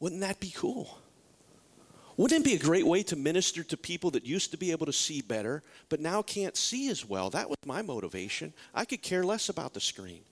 Wouldn't 0.00 0.22
that 0.22 0.40
be 0.40 0.50
cool? 0.50 0.98
Wouldn't 2.16 2.40
it 2.40 2.44
be 2.44 2.54
a 2.54 2.58
great 2.58 2.86
way 2.86 3.02
to 3.04 3.16
minister 3.16 3.62
to 3.64 3.76
people 3.76 4.10
that 4.12 4.26
used 4.26 4.50
to 4.50 4.56
be 4.56 4.70
able 4.70 4.86
to 4.86 4.92
see 4.92 5.22
better, 5.22 5.62
but 5.88 6.00
now 6.00 6.22
can't 6.22 6.56
see 6.56 6.88
as 6.88 7.04
well? 7.04 7.30
That 7.30 7.48
was 7.48 7.56
my 7.64 7.82
motivation. 7.82 8.52
I 8.74 8.84
could 8.84 9.02
care 9.02 9.24
less 9.24 9.48
about 9.48 9.72
the 9.72 9.80
screen. 9.80 10.22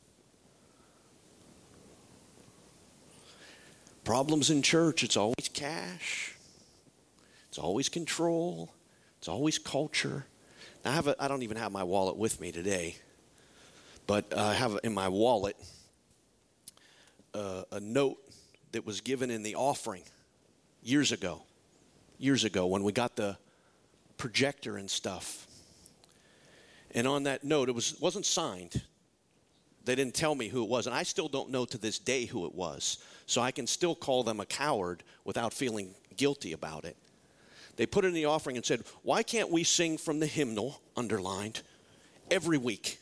Problems 4.05 4.51
in 4.51 4.63
church, 4.63 5.05
it's 5.05 5.17
always 5.17 5.49
cash, 5.53 6.35
it's 7.49 7.59
always 7.59 7.89
control, 7.89 8.73
it's 9.19 9.29
always 9.29 9.59
culture. 9.59 10.25
Now 10.85 10.93
I, 10.93 10.95
have 10.95 11.07
a, 11.07 11.17
I 11.23 11.29
don't 11.29 11.43
even 11.43 11.57
have 11.59 11.71
my 11.73 11.85
wallet 11.85 12.17
with 12.17 12.41
me 12.41 12.51
today, 12.51 12.97
but 14.07 14.37
I 14.37 14.55
have 14.55 14.79
in 14.83 14.95
my 14.95 15.09
wallet 15.09 15.57
uh, 17.35 17.65
a 17.71 17.81
note 17.81 18.19
that 18.73 18.87
was 18.87 19.01
given 19.01 19.31
in 19.31 19.43
the 19.43 19.55
offering 19.55 20.03
years 20.83 21.13
ago. 21.13 21.43
Years 22.19 22.45
ago, 22.45 22.67
when 22.67 22.83
we 22.83 22.93
got 22.93 23.17
the 23.17 23.37
projector 24.21 24.77
and 24.77 24.89
stuff. 24.89 25.47
And 26.95 27.09
on 27.09 27.23
that 27.23 27.43
note, 27.43 27.69
it 27.71 27.75
was, 27.75 27.99
wasn't 28.01 28.27
signed. 28.27 28.83
They 29.87 29.95
didn't 29.95 30.15
tell 30.15 30.35
me 30.35 30.49
who 30.49 30.63
it 30.63 30.69
was, 30.69 30.87
and 30.87 30.95
I 30.95 31.05
still 31.05 31.29
don't 31.29 31.51
know 31.51 31.65
to 31.65 31.79
this 31.79 31.99
day 31.99 32.27
who 32.27 32.45
it 32.45 32.55
was. 32.55 32.99
So 33.31 33.41
I 33.41 33.53
can 33.53 33.69
still 33.69 33.95
call 33.95 34.25
them 34.25 34.41
a 34.41 34.45
coward 34.45 35.05
without 35.25 35.53
feeling 35.53 35.95
guilty 36.17 36.53
about 36.53 36.85
it. 36.85 36.97
They 37.77 37.87
put 37.87 38.05
in 38.05 38.13
the 38.13 38.25
offering 38.25 38.57
and 38.57 38.67
said, 38.67 38.83
Why 39.05 39.23
can't 39.23 39.53
we 39.53 39.63
sing 39.63 39.99
from 39.99 40.19
the 40.19 40.27
hymnal, 40.27 40.83
underlined, 40.97 41.63
every 42.29 42.59
week? 42.59 42.99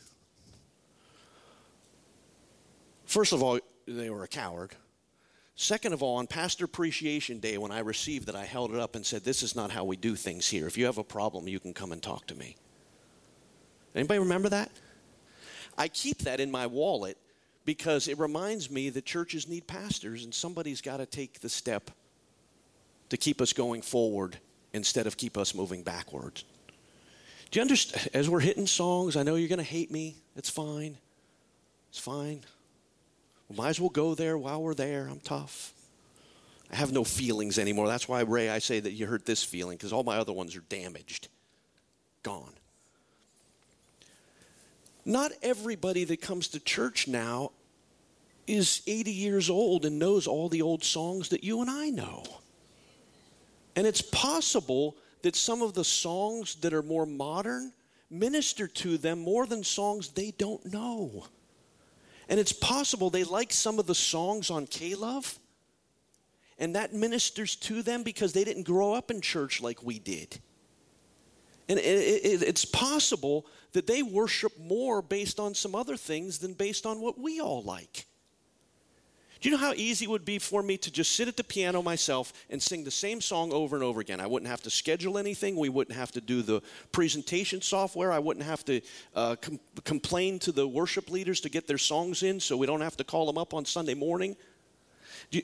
First 3.07 3.33
of 3.33 3.43
all, 3.43 3.59
they 3.87 4.11
were 4.11 4.23
a 4.23 4.29
coward. 4.29 4.73
Second 5.55 5.95
of 5.95 6.03
all, 6.03 6.17
on 6.17 6.27
Pastor 6.27 6.67
Appreciation 6.67 7.39
Day, 7.39 7.57
when 7.57 7.73
I 7.73 7.79
received 7.79 8.29
it, 8.29 8.35
I 8.35 8.45
held 8.45 8.75
it 8.75 8.79
up 8.79 8.97
and 8.97 9.07
said, 9.07 9.25
This 9.25 9.43
is 9.43 9.57
not 9.57 9.71
how 9.71 9.85
we 9.85 9.97
do 9.97 10.15
things 10.15 10.47
here. 10.47 10.67
If 10.67 10.77
you 10.77 10.85
have 10.85 10.99
a 10.99 11.05
problem, 11.05 11.49
you 11.49 11.59
can 11.59 11.73
come 11.73 11.91
and 11.91 12.03
talk 12.03 12.27
to 12.27 12.35
me. 12.35 12.55
Anybody 13.95 14.19
remember 14.19 14.51
that? 14.51 14.71
I 15.79 15.89
keep 15.89 16.19
that 16.19 16.39
in 16.39 16.51
my 16.51 16.67
wallet 16.67 17.17
because 17.69 18.09
it 18.09 18.19
reminds 18.19 18.71
me 18.71 18.89
that 18.89 19.05
churches 19.05 19.47
need 19.47 19.67
pastors 19.67 20.25
and 20.25 20.33
somebody's 20.33 20.81
got 20.81 20.97
to 20.97 21.05
take 21.05 21.41
the 21.41 21.51
step 21.51 21.91
to 23.11 23.19
keep 23.19 23.43
us 23.43 23.53
going 23.53 23.83
forward 23.83 24.39
instead 24.73 25.07
of 25.07 25.19
keep 25.19 25.37
us 25.37 25.55
moving 25.55 25.83
backwards. 25.83 26.45
Do 27.51 27.59
you 27.59 27.61
understand? 27.61 28.09
As 28.15 28.31
we're 28.31 28.41
hitting 28.41 28.67
songs, 28.67 29.17
I 29.17 29.23
know 29.23 29.35
you're 29.35 29.51
going 29.51 29.59
to 29.59 29.63
hate 29.63 29.91
me. 29.91 30.17
It's 30.35 30.49
fine. 30.49 30.97
It's 31.91 31.99
fine. 31.99 32.41
We 33.51 33.57
might 33.57 33.69
as 33.69 33.81
well 33.81 33.91
go 33.91 34.15
there 34.15 34.39
while 34.39 34.63
we're 34.63 34.73
there. 34.73 35.07
I'm 35.07 35.21
tough. 35.21 35.75
I 36.73 36.77
have 36.77 36.91
no 36.91 37.05
feelings 37.05 37.59
anymore. 37.59 37.87
That's 37.87 38.09
why, 38.09 38.23
Ray, 38.23 38.49
I 38.49 38.61
say 38.61 38.81
that 38.81 38.93
you 38.93 39.05
hurt 39.05 39.27
this 39.27 39.45
feeling 39.45 39.77
because 39.77 39.93
all 39.93 40.05
my 40.05 40.17
other 40.17 40.33
ones 40.33 40.57
are 40.57 40.65
damaged, 40.71 41.29
gone. 42.23 42.55
Not 45.05 45.33
everybody 45.43 46.05
that 46.05 46.23
comes 46.23 46.49
to 46.49 46.61
church 46.61 47.07
now 47.09 47.51
is 48.49 48.83
80 48.87 49.13
years 49.13 49.51
old 49.51 49.85
and 49.85 49.99
knows 49.99 50.27
all 50.27 50.49
the 50.49 50.63
old 50.63 50.83
songs 50.83 51.29
that 51.29 51.45
you 51.45 51.61
and 51.61 51.71
I 51.71 51.91
know. 51.91 52.25
And 53.77 53.87
it's 53.87 54.03
possible 54.03 54.97
that 55.23 55.37
some 55.37 55.63
of 55.63 55.75
the 55.75 55.85
songs 55.85 56.57
that 56.57 56.73
are 56.73 56.83
more 56.83 57.07
modern 57.07 57.73
minister 58.11 58.67
to 58.67 58.97
them 58.99 59.21
more 59.21 59.47
than 59.47 59.63
songs 59.63 60.09
they 60.09 60.33
don't 60.33 60.73
know. 60.73 61.27
And 62.29 62.41
it's 62.41 62.53
possible 62.53 63.11
they 63.11 63.25
like 63.25 63.53
some 63.53 63.79
of 63.79 63.87
the 63.87 63.95
songs 63.95 64.51
on 64.51 64.67
K 64.67 64.95
Love, 64.95 65.39
and 66.59 66.75
that 66.75 66.93
ministers 66.93 67.57
to 67.57 67.83
them 67.83 68.03
because 68.03 68.33
they 68.33 68.45
didn't 68.45 68.65
grow 68.65 68.95
up 68.95 69.11
in 69.11 69.21
church 69.21 69.63
like 69.63 69.83
we 69.83 69.99
did. 69.99 70.39
And 71.69 71.79
it, 71.79 71.85
it, 71.85 72.43
it's 72.43 72.65
possible 72.65 73.47
that 73.73 73.87
they 73.87 74.03
worship 74.03 74.59
more 74.59 75.03
based 75.03 75.39
on 75.39 75.55
some 75.55 75.75
other 75.75 75.97
things 75.97 76.39
than 76.39 76.55
based 76.55 76.87
on 76.87 77.01
what 77.01 77.19
we 77.19 77.41
all 77.41 77.63
like. 77.63 78.08
Do 79.41 79.49
you 79.49 79.57
know 79.57 79.63
how 79.63 79.73
easy 79.75 80.05
it 80.05 80.11
would 80.11 80.25
be 80.25 80.41
for 80.41 80.65
me 80.65 80.77
to 80.79 80.91
just 80.91 81.13
sit 81.15 81.29
at 81.29 81.37
the 81.37 81.45
piano 81.45 81.81
myself 81.81 82.33
and 82.51 82.61
sing 82.61 82.83
the 82.83 82.91
same 82.91 83.21
song 83.21 83.53
over 83.53 83.77
and 83.77 83.85
over 83.85 84.01
again? 84.01 84.21
I 84.21 84.27
wouldn't 84.27 84.51
have 84.51 84.63
to 84.63 84.71
schedule 84.71 85.17
anything. 85.17 85.55
We 85.55 85.69
wouldn't 85.69 85.97
have 85.97 86.11
to 86.13 86.21
do 86.21 86.43
the 86.43 86.61
presentation 86.91 87.63
software. 87.63 88.11
I 88.11 88.19
wouldn't 88.19 88.45
have 88.45 88.65
to 88.65 88.81
uh, 89.15 89.37
com- 89.37 89.61
complain 89.85 90.41
to 90.41 90.51
the 90.51 90.67
worship 90.67 91.09
leaders 91.09 91.41
to 91.43 91.49
get 91.49 91.69
their 91.69 91.79
songs 91.79 92.25
in 92.25 92.41
so 92.41 92.57
we 92.57 92.67
don't 92.67 92.81
have 92.81 92.97
to 92.97 93.05
call 93.05 93.27
them 93.27 93.39
up 93.39 93.55
on 93.55 93.65
Sunday 93.65 93.95
morning. 93.95 94.37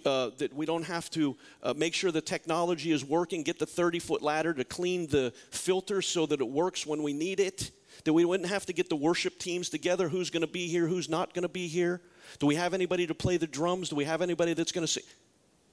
Uh, 0.07 0.31
that 0.39 0.53
we 0.55 0.65
don't 0.65 0.85
have 0.85 1.11
to 1.11 1.37
uh, 1.63 1.75
make 1.77 1.95
sure 1.95 2.11
the 2.11 2.21
technology 2.21 2.91
is 2.91 3.05
working, 3.05 3.43
get 3.43 3.59
the 3.59 3.67
30 3.67 3.99
foot 3.99 4.23
ladder 4.23 4.55
to 4.55 4.65
clean 4.65 5.07
the 5.09 5.31
filter 5.51 6.01
so 6.01 6.25
that 6.25 6.41
it 6.41 6.49
works 6.49 6.87
when 6.87 7.03
we 7.03 7.13
need 7.13 7.39
it. 7.39 7.71
That 8.05 8.13
we 8.13 8.25
wouldn't 8.25 8.49
have 8.49 8.67
to 8.67 8.73
get 8.73 8.89
the 8.89 8.97
worship 8.97 9.39
teams 9.39 9.69
together 9.69 10.09
who's 10.09 10.31
going 10.31 10.41
to 10.41 10.47
be 10.47 10.69
here, 10.69 10.87
who's 10.87 11.09
not 11.09 11.35
going 11.35 11.43
to 11.43 11.51
be 11.51 11.69
here. 11.69 12.01
Do 12.39 12.47
we 12.47 12.55
have 12.57 12.75
anybody 12.75 13.07
to 13.07 13.15
play 13.15 13.37
the 13.37 13.47
drums? 13.47 13.89
Do 13.89 13.97
we 13.97 14.05
have 14.05 14.23
anybody 14.23 14.55
that's 14.55 14.73
going 14.73 14.87
to 14.87 14.93
sing? 14.93 15.05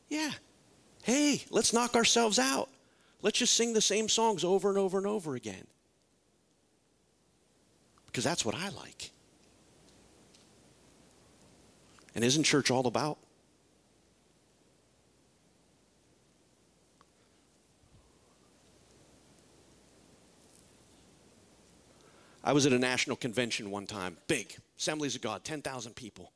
Yeah. 0.10 0.32
Hey, 1.04 1.44
let's 1.50 1.74
knock 1.74 1.96
ourselves 1.96 2.38
out. 2.38 2.70
Let's 3.22 3.40
just 3.40 3.56
sing 3.56 3.74
the 3.74 3.82
same 3.82 4.10
songs 4.10 4.44
over 4.44 4.70
and 4.70 4.78
over 4.78 4.98
and 4.98 5.08
over 5.08 5.36
again. 5.36 5.66
Because 8.08 8.24
that's 8.24 8.44
what 8.44 8.56
I 8.56 8.70
like. 8.70 9.12
And 12.14 12.24
isn't 12.24 12.44
church 12.44 12.70
all 12.70 12.88
about? 12.88 13.18
I 22.44 22.54
was 22.54 22.66
at 22.66 22.74
a 22.74 22.80
national 22.80 23.18
convention 23.18 23.70
one 23.70 23.86
time, 23.86 24.18
big, 24.28 24.58
Assemblies 24.78 25.16
of 25.16 25.22
God, 25.22 25.44
10,000 25.44 25.96
people. 25.96 26.32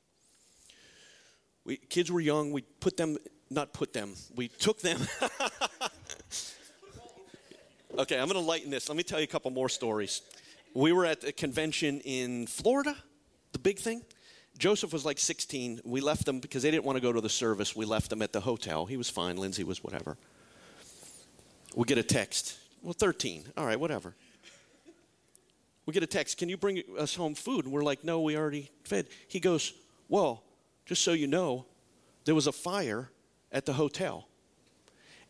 We, 1.65 1.77
kids 1.77 2.11
were 2.11 2.21
young. 2.21 2.51
We 2.51 2.61
put 2.79 2.95
them, 2.95 3.17
not 3.49 3.73
put 3.73 3.91
them, 3.91 4.13
we 4.35 4.47
took 4.47 4.79
them. 4.79 4.99
okay, 7.97 8.19
I'm 8.19 8.27
going 8.27 8.39
to 8.39 8.47
lighten 8.47 8.69
this. 8.69 8.87
Let 8.87 8.97
me 8.97 9.03
tell 9.03 9.19
you 9.19 9.25
a 9.25 9.27
couple 9.27 9.51
more 9.51 9.69
stories. 9.69 10.21
We 10.73 10.91
were 10.91 11.05
at 11.05 11.23
a 11.23 11.31
convention 11.31 12.01
in 12.01 12.47
Florida, 12.47 12.95
the 13.53 13.59
big 13.59 13.79
thing. 13.79 14.03
Joseph 14.57 14.93
was 14.93 15.03
like 15.03 15.19
16. 15.19 15.81
We 15.83 15.99
left 16.01 16.25
them 16.25 16.39
because 16.39 16.63
they 16.63 16.71
didn't 16.71 16.85
want 16.85 16.95
to 16.97 17.01
go 17.01 17.11
to 17.11 17.19
the 17.19 17.29
service. 17.29 17.75
We 17.75 17.85
left 17.85 18.09
them 18.09 18.21
at 18.21 18.31
the 18.31 18.39
hotel. 18.39 18.85
He 18.85 18.95
was 18.95 19.09
fine. 19.09 19.35
Lindsay 19.37 19.63
was 19.63 19.83
whatever. 19.83 20.17
We 21.75 21.83
get 21.85 21.97
a 21.97 22.03
text. 22.03 22.57
Well, 22.81 22.93
13. 22.93 23.45
All 23.57 23.65
right, 23.65 23.79
whatever. 23.79 24.15
We 25.85 25.93
get 25.93 26.03
a 26.03 26.07
text, 26.07 26.37
Can 26.37 26.49
you 26.49 26.57
bring 26.57 26.81
us 26.97 27.15
home 27.15 27.35
food? 27.35 27.65
And 27.65 27.73
we're 27.73 27.83
like, 27.83 28.03
No, 28.03 28.21
we 28.21 28.37
already 28.37 28.71
fed. 28.83 29.07
He 29.27 29.39
goes, 29.39 29.73
Well, 30.09 30.41
just 30.85 31.03
so 31.03 31.13
you 31.13 31.27
know, 31.27 31.65
there 32.25 32.35
was 32.35 32.47
a 32.47 32.51
fire 32.51 33.09
at 33.51 33.65
the 33.65 33.73
hotel. 33.73 34.27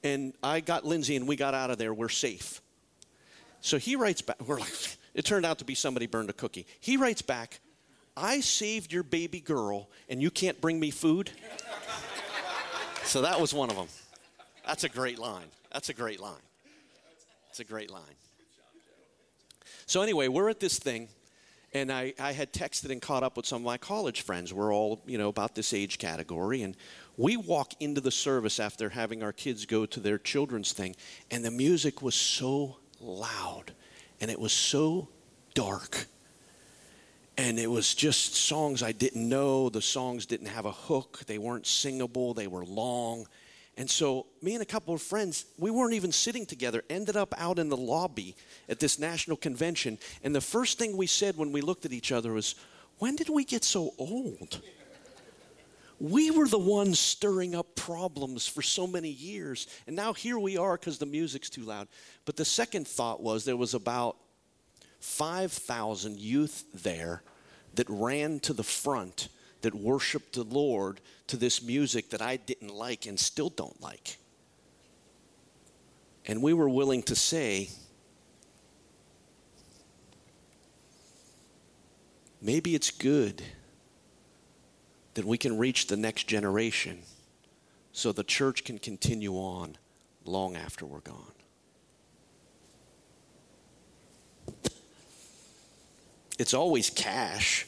And 0.03 0.33
I 0.43 0.59
got 0.59 0.85
Lindsay 0.85 1.15
and 1.15 1.27
we 1.27 1.35
got 1.35 1.53
out 1.53 1.71
of 1.71 1.77
there. 1.77 1.93
We're 1.93 2.09
safe. 2.09 2.61
So 3.61 3.77
he 3.77 3.95
writes 3.95 4.21
back, 4.21 4.39
we're 4.45 4.59
like, 4.59 4.73
it 5.13 5.25
turned 5.25 5.45
out 5.45 5.59
to 5.59 5.65
be 5.65 5.75
somebody 5.75 6.07
burned 6.07 6.29
a 6.29 6.33
cookie. 6.33 6.67
He 6.79 6.97
writes 6.97 7.21
back, 7.21 7.59
I 8.15 8.39
saved 8.39 8.93
your 8.93 9.03
baby 9.03 9.39
girl 9.39 9.89
and 10.07 10.21
you 10.21 10.31
can't 10.31 10.59
bring 10.61 10.79
me 10.79 10.91
food? 10.91 11.31
so 13.03 13.21
that 13.21 13.39
was 13.39 13.53
one 13.53 13.69
of 13.69 13.75
them. 13.75 13.87
That's 14.65 14.83
a 14.83 14.89
great 14.89 15.19
line. 15.19 15.47
That's 15.71 15.89
a 15.89 15.93
great 15.93 16.19
line. 16.19 16.33
It's 17.49 17.59
a 17.59 17.63
great 17.63 17.91
line. 17.91 18.01
So, 19.85 20.01
anyway, 20.01 20.27
we're 20.27 20.49
at 20.49 20.59
this 20.59 20.79
thing, 20.79 21.09
and 21.75 21.91
I, 21.91 22.13
I 22.17 22.31
had 22.31 22.53
texted 22.53 22.89
and 22.89 23.01
caught 23.01 23.21
up 23.21 23.35
with 23.35 23.45
some 23.45 23.57
of 23.57 23.65
my 23.65 23.77
college 23.77 24.21
friends. 24.21 24.53
We're 24.53 24.73
all, 24.73 25.01
you 25.05 25.17
know, 25.17 25.27
about 25.27 25.55
this 25.55 25.73
age 25.73 25.97
category. 25.97 26.61
And 26.61 26.77
we 27.17 27.35
walk 27.35 27.73
into 27.81 27.99
the 27.99 28.11
service 28.11 28.61
after 28.61 28.87
having 28.87 29.21
our 29.21 29.33
kids 29.33 29.65
go 29.65 29.85
to 29.87 29.99
their 29.99 30.17
children's 30.17 30.71
thing, 30.71 30.95
and 31.29 31.43
the 31.43 31.51
music 31.51 32.01
was 32.01 32.15
so 32.15 32.77
loud, 33.01 33.73
and 34.21 34.31
it 34.31 34.39
was 34.39 34.53
so 34.53 35.09
dark. 35.53 36.05
And 37.37 37.59
it 37.59 37.69
was 37.69 37.93
just 37.93 38.35
songs 38.35 38.81
I 38.81 38.93
didn't 38.93 39.27
know. 39.27 39.67
The 39.67 39.81
songs 39.81 40.25
didn't 40.25 40.47
have 40.47 40.65
a 40.65 40.71
hook. 40.71 41.23
They 41.27 41.37
weren't 41.37 41.67
singable. 41.67 42.33
They 42.33 42.47
were 42.47 42.63
long. 42.63 43.27
And 43.77 43.89
so, 43.89 44.27
me 44.41 44.53
and 44.53 44.61
a 44.61 44.65
couple 44.65 44.93
of 44.93 45.01
friends, 45.01 45.45
we 45.57 45.69
weren't 45.69 45.93
even 45.93 46.11
sitting 46.11 46.45
together, 46.45 46.83
ended 46.89 47.17
up 47.17 47.33
out 47.37 47.59
in 47.59 47.67
the 47.67 47.75
lobby 47.75 48.35
at 48.69 48.79
this 48.79 48.97
national 48.97 49.35
convention. 49.35 49.97
And 50.23 50.33
the 50.33 50.41
first 50.41 50.77
thing 50.77 50.95
we 50.95 51.07
said 51.07 51.35
when 51.35 51.51
we 51.51 51.59
looked 51.59 51.85
at 51.85 51.91
each 51.91 52.13
other 52.13 52.31
was, 52.31 52.55
When 52.99 53.17
did 53.17 53.27
we 53.27 53.43
get 53.43 53.65
so 53.65 53.93
old? 53.97 54.61
We 55.99 56.29
were 56.29 56.47
the 56.47 56.59
ones 56.59 56.99
stirring 56.99 57.55
up 57.55 57.75
problems 57.75 58.47
for 58.47 58.61
so 58.61 58.85
many 58.85 59.09
years. 59.09 59.67
And 59.87 59.95
now 59.95 60.13
here 60.13 60.37
we 60.37 60.57
are 60.57 60.77
because 60.77 60.97
the 60.97 61.05
music's 61.05 61.49
too 61.49 61.63
loud. 61.63 61.87
But 62.25 62.35
the 62.35 62.45
second 62.45 62.87
thought 62.87 63.21
was 63.21 63.45
there 63.45 63.55
was 63.55 63.73
about 63.73 64.17
5,000 64.99 66.19
youth 66.19 66.65
there 66.73 67.23
that 67.75 67.89
ran 67.89 68.39
to 68.41 68.53
the 68.53 68.63
front 68.63 69.29
that 69.65 69.73
worshiped 69.73 70.33
the 70.33 70.43
Lord 70.43 71.01
to 71.25 71.37
this 71.37 71.63
music 71.63 72.11
that 72.11 72.21
I 72.21 72.37
didn't 72.37 72.71
like 72.71 73.07
and 73.07 73.19
still 73.19 73.49
don't 73.49 73.81
like. 73.81 74.19
And 76.27 76.43
we 76.43 76.53
were 76.53 76.69
willing 76.69 77.01
to 77.01 77.15
say, 77.15 77.69
maybe 82.39 82.75
it's 82.75 82.91
good 82.91 83.41
that 85.15 85.25
we 85.25 85.35
can 85.35 85.57
reach 85.57 85.87
the 85.87 85.97
next 85.97 86.27
generation 86.27 86.99
so 87.91 88.11
the 88.11 88.23
church 88.23 88.65
can 88.65 88.77
continue 88.77 89.33
on 89.33 89.77
long 90.25 90.55
after 90.55 90.85
we're 90.85 90.99
gone. 90.99 91.33
It's 96.37 96.53
always 96.53 96.91
cash. 96.91 97.65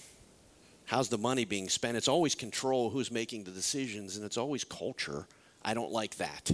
How's 0.88 1.10
the 1.10 1.18
money 1.18 1.44
being 1.44 1.68
spent? 1.68 1.98
It's 1.98 2.08
always 2.08 2.34
control, 2.34 2.90
who's 2.90 3.12
making 3.12 3.44
the 3.44 3.52
decisions, 3.52 4.16
and 4.16 4.26
it's 4.26 4.38
always 4.38 4.64
culture. 4.64 5.28
I 5.64 5.74
don't 5.74 5.92
like 5.92 6.16
that. 6.16 6.52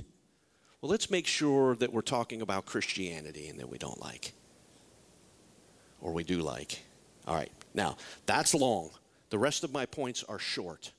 Well, 0.81 0.89
let's 0.89 1.11
make 1.11 1.27
sure 1.27 1.75
that 1.75 1.93
we're 1.93 2.01
talking 2.01 2.41
about 2.41 2.65
Christianity 2.65 3.47
and 3.47 3.59
that 3.59 3.69
we 3.69 3.77
don't 3.77 4.01
like. 4.01 4.33
Or 6.01 6.11
we 6.13 6.23
do 6.23 6.39
like. 6.39 6.83
All 7.27 7.35
right, 7.35 7.51
now, 7.75 7.95
that's 8.25 8.55
long. 8.55 8.89
The 9.29 9.37
rest 9.37 9.63
of 9.63 9.71
my 9.71 9.85
points 9.85 10.23
are 10.23 10.39
short. 10.39 10.91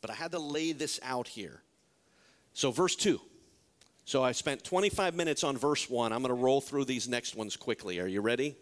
But 0.00 0.10
I 0.10 0.14
had 0.14 0.32
to 0.32 0.38
lay 0.38 0.72
this 0.72 0.98
out 1.02 1.28
here. 1.28 1.60
So, 2.54 2.70
verse 2.70 2.96
2. 2.96 3.20
So, 4.06 4.24
I 4.24 4.32
spent 4.32 4.64
25 4.64 5.14
minutes 5.14 5.44
on 5.44 5.58
verse 5.58 5.90
1. 5.90 6.10
I'm 6.10 6.22
going 6.22 6.34
to 6.34 6.42
roll 6.42 6.62
through 6.62 6.86
these 6.86 7.06
next 7.06 7.36
ones 7.36 7.54
quickly. 7.54 8.00
Are 8.00 8.06
you 8.06 8.22
ready? 8.22 8.56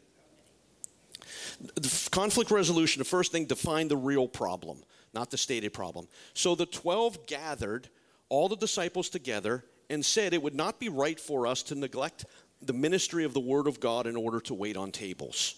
The 1.61 2.09
conflict 2.11 2.51
resolution, 2.51 3.01
the 3.01 3.05
first 3.05 3.33
thing, 3.33 3.47
define 3.47 3.89
the 3.89 3.97
real 3.97 4.29
problem, 4.29 4.83
not 5.15 5.31
the 5.31 5.39
stated 5.39 5.73
problem. 5.73 6.09
So 6.35 6.55
the 6.55 6.67
12 6.67 7.27
gathered 7.27 7.89
all 8.29 8.49
the 8.49 8.57
disciples 8.57 9.09
together 9.09 9.65
and 9.91 10.05
said 10.05 10.33
it 10.33 10.43
would 10.43 10.55
not 10.55 10.81
be 10.81 10.89
right 10.89 11.21
for 11.21 11.47
us 11.47 11.63
to 11.65 11.75
neglect 11.75 12.25
the 12.63 12.73
ministry 12.73 13.25
of 13.25 13.35
the 13.35 13.41
Word 13.41 13.67
of 13.67 13.81
God 13.81 14.07
in 14.07 14.17
order 14.17 14.41
to 14.41 14.55
wait 14.55 14.77
on 14.77 14.91
tables. 14.91 15.57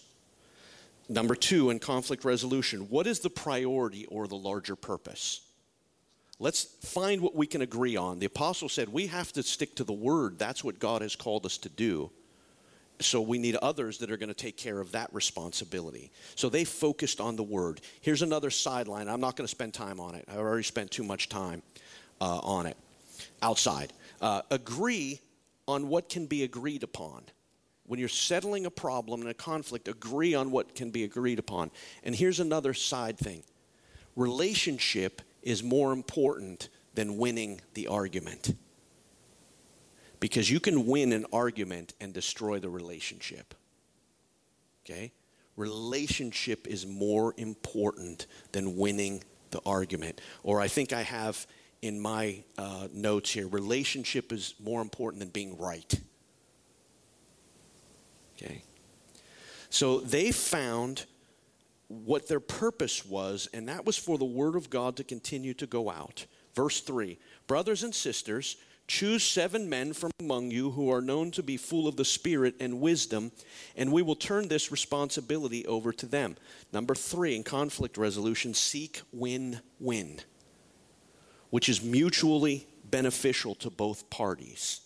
Number 1.07 1.35
two, 1.35 1.69
in 1.69 1.79
conflict 1.79 2.25
resolution, 2.25 2.89
what 2.89 3.07
is 3.07 3.19
the 3.19 3.29
priority 3.29 4.05
or 4.07 4.27
the 4.27 4.35
larger 4.35 4.75
purpose? 4.75 5.41
Let's 6.39 6.63
find 6.63 7.21
what 7.21 7.35
we 7.35 7.47
can 7.47 7.61
agree 7.61 7.95
on. 7.95 8.19
The 8.19 8.25
apostle 8.25 8.67
said 8.67 8.89
we 8.89 9.07
have 9.07 9.31
to 9.33 9.43
stick 9.43 9.75
to 9.75 9.83
the 9.83 9.93
Word. 9.93 10.37
That's 10.37 10.63
what 10.63 10.79
God 10.79 11.01
has 11.01 11.15
called 11.15 11.45
us 11.45 11.57
to 11.59 11.69
do 11.69 12.11
so 12.99 13.21
we 13.21 13.37
need 13.37 13.55
others 13.57 13.97
that 13.99 14.11
are 14.11 14.17
going 14.17 14.29
to 14.29 14.33
take 14.33 14.57
care 14.57 14.79
of 14.79 14.91
that 14.93 15.13
responsibility. 15.13 16.11
So 16.35 16.49
they 16.49 16.63
focused 16.63 17.19
on 17.19 17.35
the 17.35 17.43
word. 17.43 17.81
Here's 18.01 18.21
another 18.21 18.49
sideline. 18.49 19.07
I'm 19.07 19.21
not 19.21 19.35
going 19.35 19.45
to 19.45 19.51
spend 19.51 19.73
time 19.73 19.99
on 19.99 20.15
it. 20.15 20.25
I've 20.27 20.37
already 20.37 20.63
spent 20.63 20.91
too 20.91 21.03
much 21.03 21.29
time 21.29 21.61
uh, 22.21 22.39
on 22.43 22.65
it. 22.65 22.77
outside. 23.41 23.93
Uh, 24.21 24.41
agree 24.51 25.19
on 25.67 25.89
what 25.89 26.09
can 26.09 26.25
be 26.25 26.43
agreed 26.43 26.83
upon. 26.83 27.23
When 27.87 27.99
you're 27.99 28.09
settling 28.09 28.65
a 28.65 28.71
problem 28.71 29.21
and 29.21 29.29
a 29.29 29.33
conflict, 29.33 29.87
agree 29.87 30.33
on 30.33 30.51
what 30.51 30.75
can 30.75 30.89
be 30.89 31.03
agreed 31.03 31.39
upon. 31.39 31.71
And 32.03 32.15
here's 32.15 32.39
another 32.39 32.73
side 32.73 33.17
thing 33.17 33.43
relationship 34.15 35.21
is 35.43 35.61
more 35.61 35.91
important 35.91 36.69
than 36.95 37.17
winning 37.17 37.61
the 37.73 37.87
argument. 37.87 38.55
Because 40.25 40.49
you 40.49 40.59
can 40.59 40.87
win 40.87 41.13
an 41.13 41.23
argument 41.31 41.93
and 42.01 42.11
destroy 42.11 42.57
the 42.57 42.67
relationship. 42.67 43.53
Okay? 44.83 45.11
Relationship 45.55 46.65
is 46.65 46.83
more 46.87 47.35
important 47.37 48.25
than 48.51 48.75
winning 48.75 49.23
the 49.51 49.61
argument. 49.67 50.19
Or 50.41 50.59
I 50.59 50.67
think 50.67 50.93
I 50.93 51.03
have 51.03 51.45
in 51.83 51.99
my 51.99 52.43
uh, 52.57 52.87
notes 52.91 53.33
here 53.33 53.47
relationship 53.47 54.33
is 54.33 54.55
more 54.59 54.81
important 54.81 55.19
than 55.19 55.29
being 55.29 55.59
right. 55.59 55.93
Okay? 58.35 58.63
So 59.69 59.99
they 59.99 60.31
found 60.31 61.05
what 61.87 62.27
their 62.27 62.39
purpose 62.39 63.05
was, 63.05 63.47
and 63.53 63.69
that 63.69 63.85
was 63.85 63.95
for 63.95 64.17
the 64.17 64.25
Word 64.25 64.55
of 64.55 64.71
God 64.71 64.97
to 64.97 65.03
continue 65.03 65.53
to 65.53 65.67
go 65.67 65.91
out. 65.91 66.25
Verse 66.55 66.81
3 66.81 67.19
Brothers 67.45 67.83
and 67.83 67.93
sisters, 67.93 68.57
choose 68.87 69.23
seven 69.23 69.69
men 69.69 69.93
from 69.93 70.11
among 70.19 70.51
you 70.51 70.71
who 70.71 70.91
are 70.91 71.01
known 71.01 71.31
to 71.31 71.43
be 71.43 71.57
full 71.57 71.87
of 71.87 71.95
the 71.95 72.05
Spirit 72.05 72.55
and 72.59 72.81
wisdom, 72.81 73.31
and 73.75 73.91
we 73.91 74.01
will 74.01 74.15
turn 74.15 74.47
this 74.47 74.71
responsibility 74.71 75.65
over 75.65 75.91
to 75.93 76.05
them. 76.05 76.35
Number 76.71 76.95
three, 76.95 77.35
in 77.35 77.43
conflict 77.43 77.97
resolution, 77.97 78.53
seek 78.53 79.01
win 79.11 79.61
win, 79.79 80.19
which 81.49 81.69
is 81.69 81.83
mutually 81.83 82.67
beneficial 82.89 83.55
to 83.55 83.69
both 83.69 84.09
parties. 84.09 84.81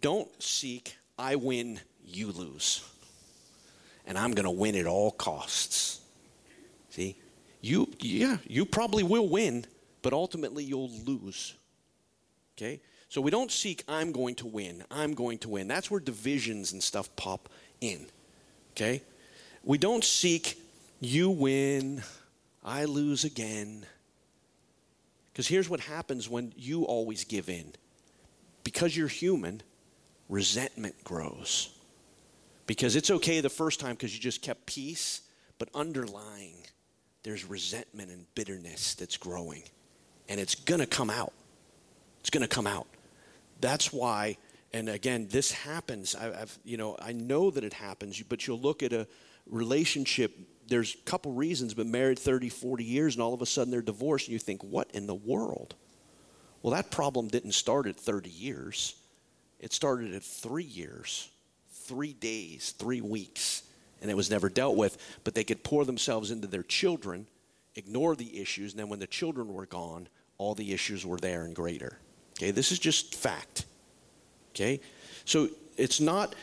Don't 0.00 0.30
seek, 0.42 0.96
I 1.18 1.36
win, 1.36 1.80
you 2.04 2.30
lose 2.30 2.82
and 4.06 4.16
I'm 4.16 4.32
going 4.32 4.44
to 4.44 4.50
win 4.50 4.76
at 4.76 4.86
all 4.86 5.10
costs. 5.10 6.00
See? 6.90 7.16
You 7.60 7.90
yeah, 7.98 8.36
you 8.46 8.64
probably 8.64 9.02
will 9.02 9.28
win, 9.28 9.66
but 10.06 10.12
ultimately 10.12 10.62
you'll 10.62 10.92
lose. 11.04 11.56
Okay? 12.56 12.80
So 13.08 13.20
we 13.20 13.32
don't 13.32 13.50
seek 13.50 13.82
I'm 13.88 14.12
going 14.12 14.36
to 14.36 14.46
win. 14.46 14.84
I'm 14.88 15.14
going 15.14 15.38
to 15.38 15.48
win. 15.48 15.66
That's 15.66 15.90
where 15.90 15.98
divisions 15.98 16.70
and 16.70 16.80
stuff 16.80 17.10
pop 17.16 17.48
in. 17.80 18.06
Okay? 18.70 19.02
We 19.64 19.78
don't 19.78 20.04
seek 20.04 20.62
you 21.00 21.30
win, 21.30 22.04
I 22.62 22.84
lose 22.84 23.24
again. 23.24 23.84
Because 25.32 25.48
here's 25.48 25.68
what 25.68 25.80
happens 25.80 26.28
when 26.28 26.52
you 26.56 26.84
always 26.84 27.24
give 27.24 27.48
in. 27.48 27.72
Because 28.62 28.96
you're 28.96 29.08
human, 29.08 29.60
resentment 30.28 31.02
grows. 31.02 31.76
Because 32.68 32.94
it's 32.94 33.10
okay 33.10 33.40
the 33.40 33.48
first 33.48 33.80
time 33.80 33.96
because 33.96 34.14
you 34.14 34.20
just 34.20 34.40
kept 34.40 34.66
peace, 34.66 35.22
but 35.58 35.68
underlying, 35.74 36.58
there's 37.24 37.44
resentment 37.44 38.12
and 38.12 38.24
bitterness 38.36 38.94
that's 38.94 39.16
growing. 39.16 39.64
And 40.28 40.40
it's 40.40 40.54
going 40.54 40.80
to 40.80 40.86
come 40.86 41.10
out. 41.10 41.32
It's 42.20 42.30
going 42.30 42.42
to 42.42 42.48
come 42.48 42.66
out. 42.66 42.86
That's 43.60 43.92
why, 43.92 44.36
and 44.72 44.88
again, 44.88 45.28
this 45.30 45.52
happens. 45.52 46.14
I, 46.14 46.24
have 46.24 46.58
you 46.64 46.76
know, 46.76 46.96
I 47.00 47.12
know 47.12 47.50
that 47.50 47.64
it 47.64 47.72
happens, 47.72 48.20
but 48.22 48.46
you'll 48.46 48.60
look 48.60 48.82
at 48.82 48.92
a 48.92 49.06
relationship. 49.48 50.36
There's 50.66 50.94
a 50.94 50.98
couple 51.04 51.32
reasons, 51.32 51.74
but 51.74 51.86
married 51.86 52.18
30, 52.18 52.48
40 52.48 52.84
years, 52.84 53.14
and 53.14 53.22
all 53.22 53.34
of 53.34 53.42
a 53.42 53.46
sudden 53.46 53.70
they're 53.70 53.82
divorced, 53.82 54.26
and 54.26 54.32
you 54.32 54.38
think, 54.38 54.62
what 54.62 54.90
in 54.92 55.06
the 55.06 55.14
world? 55.14 55.74
Well, 56.62 56.74
that 56.74 56.90
problem 56.90 57.28
didn't 57.28 57.52
start 57.52 57.86
at 57.86 57.96
30 57.96 58.28
years, 58.28 58.96
it 59.60 59.72
started 59.72 60.14
at 60.14 60.22
three 60.22 60.64
years 60.64 61.30
three 61.86 62.12
days, 62.12 62.74
three 62.78 63.00
weeks, 63.00 63.62
and 64.02 64.10
it 64.10 64.16
was 64.16 64.30
never 64.30 64.48
dealt 64.48 64.76
with. 64.76 64.98
But 65.24 65.34
they 65.34 65.44
could 65.44 65.62
pour 65.62 65.84
themselves 65.84 66.30
into 66.30 66.46
their 66.46 66.62
children, 66.62 67.26
ignore 67.74 68.16
the 68.16 68.40
issues, 68.40 68.72
and 68.72 68.80
then 68.80 68.88
when 68.88 68.98
the 68.98 69.06
children 69.06 69.52
were 69.52 69.66
gone, 69.66 70.08
all 70.38 70.54
the 70.54 70.72
issues 70.72 71.04
were 71.06 71.18
there 71.18 71.44
and 71.44 71.54
greater. 71.54 71.98
Okay, 72.38 72.50
this 72.50 72.72
is 72.72 72.78
just 72.78 73.14
fact. 73.14 73.66
Okay, 74.50 74.80
so 75.24 75.48
it's 75.76 76.00
not, 76.00 76.34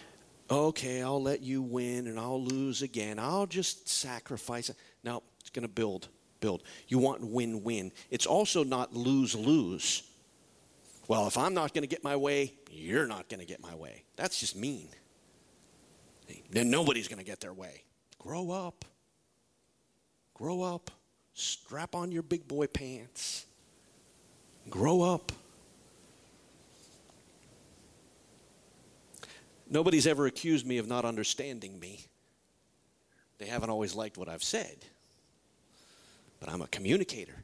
okay, 0.49 1.01
I'll 1.01 1.21
let 1.21 1.41
you 1.41 1.61
win 1.61 2.07
and 2.07 2.19
I'll 2.19 2.43
lose 2.43 2.81
again. 2.81 3.17
I'll 3.19 3.47
just 3.47 3.89
sacrifice. 3.89 4.69
No, 5.03 5.23
it's 5.39 5.49
going 5.49 5.63
to 5.63 5.73
build, 5.73 6.09
build. 6.39 6.63
You 6.87 6.99
want 6.99 7.25
win 7.25 7.63
win. 7.63 7.91
It's 8.11 8.25
also 8.25 8.63
not 8.63 8.93
lose 8.93 9.35
lose. 9.35 10.03
Well, 11.07 11.27
if 11.27 11.37
I'm 11.37 11.53
not 11.53 11.73
going 11.73 11.81
to 11.81 11.87
get 11.87 12.03
my 12.03 12.15
way, 12.15 12.53
you're 12.71 13.07
not 13.07 13.29
going 13.29 13.39
to 13.39 13.45
get 13.45 13.61
my 13.61 13.75
way. 13.75 14.03
That's 14.15 14.39
just 14.39 14.55
mean. 14.55 14.89
Then 16.49 16.69
nobody's 16.69 17.07
going 17.07 17.19
to 17.19 17.25
get 17.25 17.41
their 17.41 17.53
way. 17.53 17.83
Grow 18.19 18.51
up. 18.51 18.85
Grow 20.33 20.61
up. 20.61 20.91
Strap 21.33 21.95
on 21.95 22.11
your 22.11 22.23
big 22.23 22.47
boy 22.47 22.67
pants. 22.67 23.45
Grow 24.69 25.01
up. 25.01 25.31
Nobody's 29.69 30.05
ever 30.05 30.25
accused 30.25 30.65
me 30.67 30.77
of 30.77 30.87
not 30.87 31.05
understanding 31.05 31.79
me. 31.79 32.05
They 33.39 33.47
haven't 33.47 33.69
always 33.69 33.95
liked 33.95 34.17
what 34.17 34.29
I've 34.29 34.43
said. 34.43 34.77
But 36.39 36.49
I'm 36.49 36.61
a 36.61 36.67
communicator. 36.67 37.43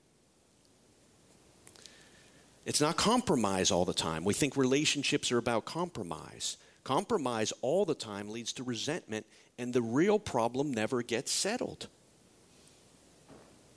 It's 2.65 2.81
not 2.81 2.97
compromise 2.97 3.71
all 3.71 3.85
the 3.85 3.93
time. 3.93 4.23
We 4.23 4.33
think 4.33 4.55
relationships 4.55 5.31
are 5.31 5.39
about 5.39 5.65
compromise. 5.65 6.57
Compromise 6.83 7.51
all 7.61 7.85
the 7.85 7.95
time 7.95 8.29
leads 8.29 8.53
to 8.53 8.63
resentment, 8.63 9.25
and 9.57 9.73
the 9.73 9.81
real 9.81 10.19
problem 10.19 10.71
never 10.71 11.01
gets 11.01 11.31
settled. 11.31 11.87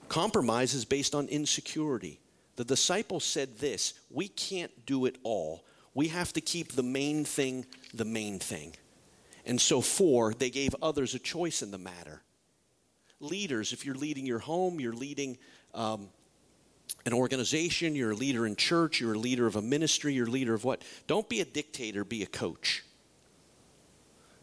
Compromise 0.09 0.73
is 0.73 0.85
based 0.85 1.15
on 1.15 1.27
insecurity. 1.27 2.19
The 2.55 2.63
disciples 2.63 3.23
said 3.23 3.57
this 3.57 3.93
We 4.09 4.27
can't 4.27 4.85
do 4.85 5.05
it 5.05 5.17
all. 5.23 5.63
We 5.93 6.07
have 6.09 6.33
to 6.33 6.41
keep 6.41 6.73
the 6.73 6.83
main 6.83 7.25
thing 7.25 7.65
the 7.93 8.05
main 8.05 8.39
thing. 8.39 8.75
And 9.45 9.59
so, 9.59 9.81
four, 9.81 10.33
they 10.33 10.49
gave 10.49 10.73
others 10.81 11.15
a 11.15 11.19
choice 11.19 11.61
in 11.61 11.71
the 11.71 11.77
matter. 11.77 12.21
Leaders, 13.19 13.73
if 13.73 13.85
you're 13.85 13.95
leading 13.95 14.25
your 14.25 14.39
home, 14.39 14.79
you're 14.79 14.93
leading 14.93 15.37
um, 15.73 16.09
an 17.05 17.13
organization, 17.13 17.95
you're 17.95 18.11
a 18.11 18.15
leader 18.15 18.45
in 18.45 18.55
church, 18.55 19.01
you're 19.01 19.13
a 19.13 19.19
leader 19.19 19.45
of 19.45 19.55
a 19.55 19.61
ministry, 19.61 20.13
you're 20.13 20.27
a 20.27 20.31
leader 20.31 20.53
of 20.53 20.63
what? 20.63 20.81
Don't 21.07 21.27
be 21.27 21.41
a 21.41 21.45
dictator, 21.45 22.05
be 22.05 22.23
a 22.23 22.25
coach. 22.25 22.83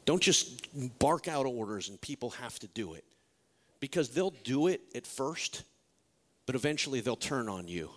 Don't 0.04 0.22
just 0.22 0.98
bark 0.98 1.28
out 1.28 1.46
orders 1.46 1.88
and 1.88 2.00
people 2.00 2.30
have 2.30 2.58
to 2.58 2.66
do 2.68 2.94
it. 2.94 3.04
Because 3.80 4.10
they'll 4.10 4.34
do 4.44 4.66
it 4.66 4.82
at 4.94 5.06
first, 5.06 5.64
but 6.44 6.54
eventually 6.54 7.00
they'll 7.00 7.16
turn 7.16 7.48
on 7.48 7.66
you 7.68 7.90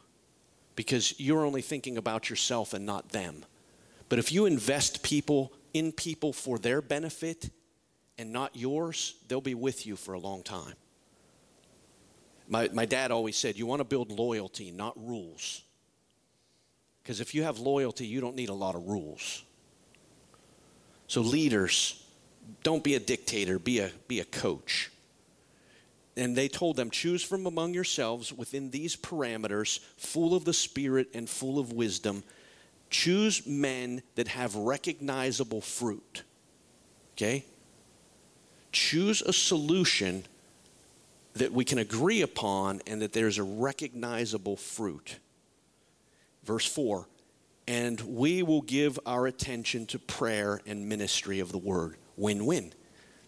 because 0.75 1.19
you're 1.19 1.45
only 1.45 1.61
thinking 1.61 1.97
about 1.97 2.29
yourself 2.29 2.73
and 2.73 2.85
not 2.85 3.09
them. 3.09 3.45
But 4.09 4.19
if 4.19 4.31
you 4.31 4.45
invest 4.45 5.03
people 5.03 5.51
in 5.73 5.91
people 5.91 6.33
for 6.33 6.57
their 6.57 6.81
benefit 6.81 7.49
and 8.17 8.31
not 8.31 8.55
yours, 8.55 9.15
they'll 9.27 9.41
be 9.41 9.55
with 9.55 9.85
you 9.85 9.95
for 9.95 10.13
a 10.13 10.19
long 10.19 10.43
time. 10.43 10.75
My, 12.47 12.69
my 12.73 12.85
dad 12.85 13.11
always 13.11 13.37
said, 13.37 13.57
You 13.57 13.65
want 13.65 13.79
to 13.79 13.85
build 13.85 14.11
loyalty, 14.11 14.71
not 14.71 14.93
rules. 14.97 15.63
Because 17.01 17.19
if 17.19 17.35
you 17.35 17.43
have 17.43 17.59
loyalty, 17.59 18.05
you 18.05 18.21
don't 18.21 18.35
need 18.35 18.49
a 18.49 18.53
lot 18.53 18.75
of 18.75 18.87
rules. 18.87 19.43
So, 21.07 21.21
leaders, 21.21 22.01
don't 22.63 22.83
be 22.83 22.95
a 22.95 22.99
dictator, 22.99 23.59
be 23.59 23.79
a, 23.79 23.91
be 24.07 24.19
a 24.19 24.25
coach. 24.25 24.89
And 26.15 26.35
they 26.35 26.47
told 26.47 26.75
them, 26.75 26.91
choose 26.91 27.23
from 27.23 27.47
among 27.47 27.73
yourselves 27.73 28.31
within 28.31 28.69
these 28.69 28.95
parameters, 28.95 29.79
full 29.97 30.35
of 30.35 30.45
the 30.45 30.53
Spirit 30.53 31.07
and 31.13 31.27
full 31.27 31.57
of 31.57 31.73
wisdom. 31.73 32.23
Choose 32.89 33.47
men 33.47 34.03
that 34.15 34.27
have 34.27 34.55
recognizable 34.55 35.61
fruit. 35.61 36.23
Okay? 37.15 37.45
Choose 38.71 39.21
a 39.23 39.33
solution 39.33 40.25
that 41.33 41.51
we 41.51 41.65
can 41.65 41.79
agree 41.79 42.21
upon 42.21 42.81
and 42.85 43.01
that 43.01 43.13
there's 43.13 43.37
a 43.39 43.43
recognizable 43.43 44.55
fruit. 44.55 45.17
Verse 46.43 46.65
4 46.65 47.07
And 47.67 47.99
we 48.01 48.43
will 48.43 48.61
give 48.61 48.99
our 49.05 49.25
attention 49.25 49.85
to 49.87 49.99
prayer 49.99 50.61
and 50.65 50.87
ministry 50.87 51.39
of 51.39 51.51
the 51.51 51.57
word 51.57 51.97
win 52.17 52.45
win. 52.45 52.73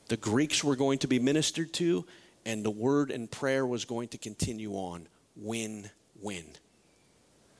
The 0.08 0.18
Greeks 0.18 0.64
were 0.64 0.76
going 0.76 1.00
to 1.00 1.08
be 1.08 1.18
ministered 1.18 1.74
to, 1.74 2.06
and 2.46 2.64
the 2.64 2.72
word 2.72 3.12
and 3.12 3.30
prayer 3.30 3.66
was 3.66 3.86
going 3.86 4.10
to 4.10 4.18
continue 4.18 4.74
on 4.74 5.08
win 5.36 5.90
win. 6.22 6.46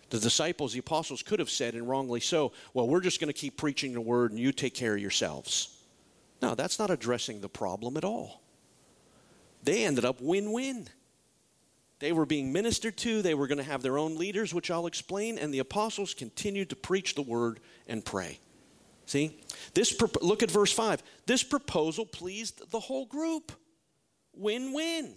The 0.10 0.20
disciples, 0.20 0.74
the 0.74 0.80
apostles, 0.80 1.24
could 1.24 1.40
have 1.40 1.50
said, 1.50 1.74
and 1.74 1.90
wrongly 1.90 2.20
so, 2.20 2.54
well, 2.74 2.88
we're 2.88 3.02
just 3.02 3.20
going 3.20 3.34
to 3.34 3.34
keep 3.34 3.58
preaching 3.58 3.94
the 3.94 4.02
word 4.02 4.32
and 4.32 4.40
you 4.40 4.52
take 4.52 4.74
care 4.74 4.94
of 4.94 5.02
yourselves. 5.02 5.76
No, 6.42 6.54
that's 6.56 6.80
not 6.80 6.92
addressing 6.92 7.42
the 7.42 7.50
problem 7.50 7.98
at 7.98 8.04
all. 8.04 8.42
They 9.64 9.84
ended 9.84 10.06
up 10.06 10.22
win 10.22 10.52
win. 10.52 10.88
They 12.00 12.12
were 12.12 12.26
being 12.26 12.54
ministered 12.54 12.98
to. 12.98 13.22
They 13.22 13.34
were 13.34 13.48
going 13.48 13.58
to 13.58 13.64
have 13.64 13.82
their 13.82 13.98
own 13.98 14.18
leaders, 14.18 14.54
which 14.54 14.70
I'll 14.70 14.86
explain. 14.86 15.40
And 15.40 15.54
the 15.54 15.60
apostles 15.60 16.14
continued 16.14 16.70
to 16.70 16.76
preach 16.76 17.16
the 17.16 17.22
word 17.22 17.60
and 17.88 18.06
pray. 18.06 18.40
See? 19.06 19.40
This 19.74 20.00
look 20.22 20.44
at 20.44 20.52
verse 20.52 20.72
5. 20.72 21.02
This 21.26 21.42
proposal 21.44 22.06
pleased 22.06 22.70
the 22.70 22.80
whole 22.80 23.06
group. 23.06 23.52
Win-win. 24.38 25.16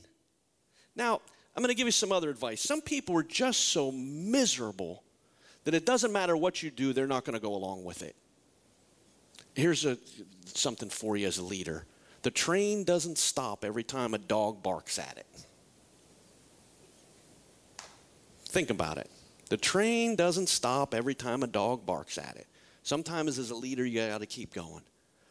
Now, 0.96 1.20
I'm 1.57 1.62
going 1.62 1.68
to 1.68 1.76
give 1.76 1.87
you 1.87 1.92
some 1.92 2.12
other 2.12 2.31
advice. 2.31 2.61
Some 2.61 2.81
people 2.81 3.16
are 3.16 3.22
just 3.22 3.70
so 3.70 3.90
miserable 3.92 5.02
that 5.64 5.74
it 5.74 5.85
doesn't 5.85 6.12
matter 6.12 6.37
what 6.37 6.62
you 6.62 6.70
do, 6.70 6.92
they're 6.92 7.07
not 7.07 7.24
going 7.24 7.35
to 7.35 7.42
go 7.42 7.54
along 7.54 7.85
with 7.85 8.02
it. 8.02 8.16
Here's 9.54 9.85
a, 9.85 9.98
something 10.46 10.88
for 10.88 11.16
you 11.16 11.26
as 11.26 11.38
a 11.38 11.44
leader 11.44 11.85
the 12.22 12.31
train 12.31 12.85
doesn't 12.85 13.18
stop 13.18 13.64
every 13.64 13.85
time 13.85 14.12
a 14.12 14.18
dog 14.18 14.62
barks 14.62 14.98
at 14.98 15.16
it. 15.16 15.26
Think 18.46 18.70
about 18.70 18.98
it. 18.98 19.11
The 19.50 19.57
train 19.57 20.16
doesn't 20.16 20.48
stop 20.48 20.94
every 20.94 21.14
time 21.14 21.42
a 21.42 21.46
dog 21.46 21.87
barks 21.87 22.18
at 22.18 22.37
it. 22.37 22.46
Sometimes, 22.83 23.38
as 23.38 23.50
a 23.50 23.54
leader, 23.54 23.85
you 23.85 24.07
got 24.07 24.20
to 24.20 24.26
keep 24.26 24.52
going. 24.52 24.83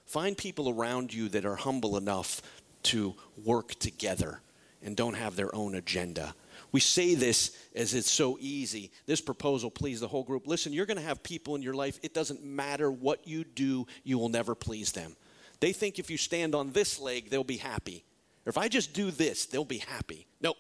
Find 0.06 0.38
people 0.38 0.70
around 0.70 1.14
you 1.14 1.28
that 1.30 1.46
are 1.46 1.56
humble 1.56 1.98
enough 1.98 2.42
to 2.84 3.16
work 3.44 3.76
together 3.76 4.42
and 4.84 4.96
don't 4.96 5.16
have 5.16 5.36
their 5.36 5.54
own 5.54 5.76
agenda. 5.76 6.34
We 6.72 6.80
say 6.80 7.16
this 7.16 7.58
as 7.76 7.94
it's 7.94 8.12
so 8.12 8.38
easy. 8.40 8.92
This 9.06 9.22
proposal 9.22 9.72
please 9.72 10.00
the 10.00 10.08
whole 10.08 10.24
group. 10.24 10.48
Listen, 10.48 10.74
you're 10.74 10.86
going 10.86 10.98
to 10.98 11.04
have 11.04 11.24
people 11.24 11.56
in 11.56 11.62
your 11.62 11.74
life, 11.74 12.00
it 12.04 12.14
doesn't 12.14 12.44
matter 12.44 12.92
what 12.92 13.28
you 13.28 13.44
do, 13.44 13.88
you 14.04 14.18
will 14.18 14.30
never 14.30 14.56
please 14.56 14.92
them. 14.92 15.16
They 15.60 15.74
think 15.74 15.98
if 15.98 16.12
you 16.12 16.18
stand 16.18 16.54
on 16.54 16.72
this 16.72 17.00
leg, 17.00 17.30
they'll 17.30 17.44
be 17.44 17.58
happy. 17.58 18.04
If 18.46 18.58
I 18.58 18.68
just 18.68 18.94
do 18.94 19.12
this, 19.12 19.46
they'll 19.46 19.66
be 19.66 19.80
happy. 19.80 20.28
Nope, 20.42 20.58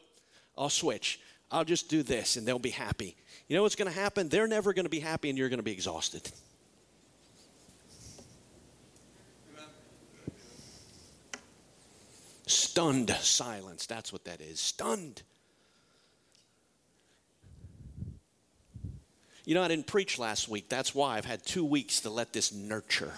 I'll 0.57 0.69
switch. 0.69 1.19
I'll 1.49 1.63
just 1.63 1.89
do 1.89 2.03
this 2.03 2.35
and 2.35 2.47
they'll 2.47 2.59
be 2.59 2.71
happy. 2.71 3.15
You 3.47 3.55
know 3.55 3.63
what's 3.63 3.75
going 3.75 3.91
to 3.91 3.97
happen? 3.97 4.27
They're 4.27 4.47
never 4.47 4.73
going 4.73 4.85
to 4.85 4.89
be 4.89 4.99
happy 4.99 5.29
and 5.29 5.37
you're 5.37 5.49
going 5.49 5.59
to 5.59 5.63
be 5.63 5.71
exhausted. 5.71 6.29
Stunned 12.77 13.09
silence. 13.09 13.87
That's 13.87 14.13
what 14.13 14.25
that 14.25 14.39
is. 14.39 14.59
Stunned. 14.59 15.23
You 19.45 19.55
know, 19.55 19.63
I 19.63 19.67
didn't 19.67 19.87
preach 19.87 20.19
last 20.19 20.47
week. 20.47 20.69
That's 20.69 20.93
why 20.93 21.17
I've 21.17 21.25
had 21.25 21.43
two 21.43 21.65
weeks 21.65 22.01
to 22.01 22.11
let 22.11 22.33
this 22.33 22.53
nurture. 22.53 23.13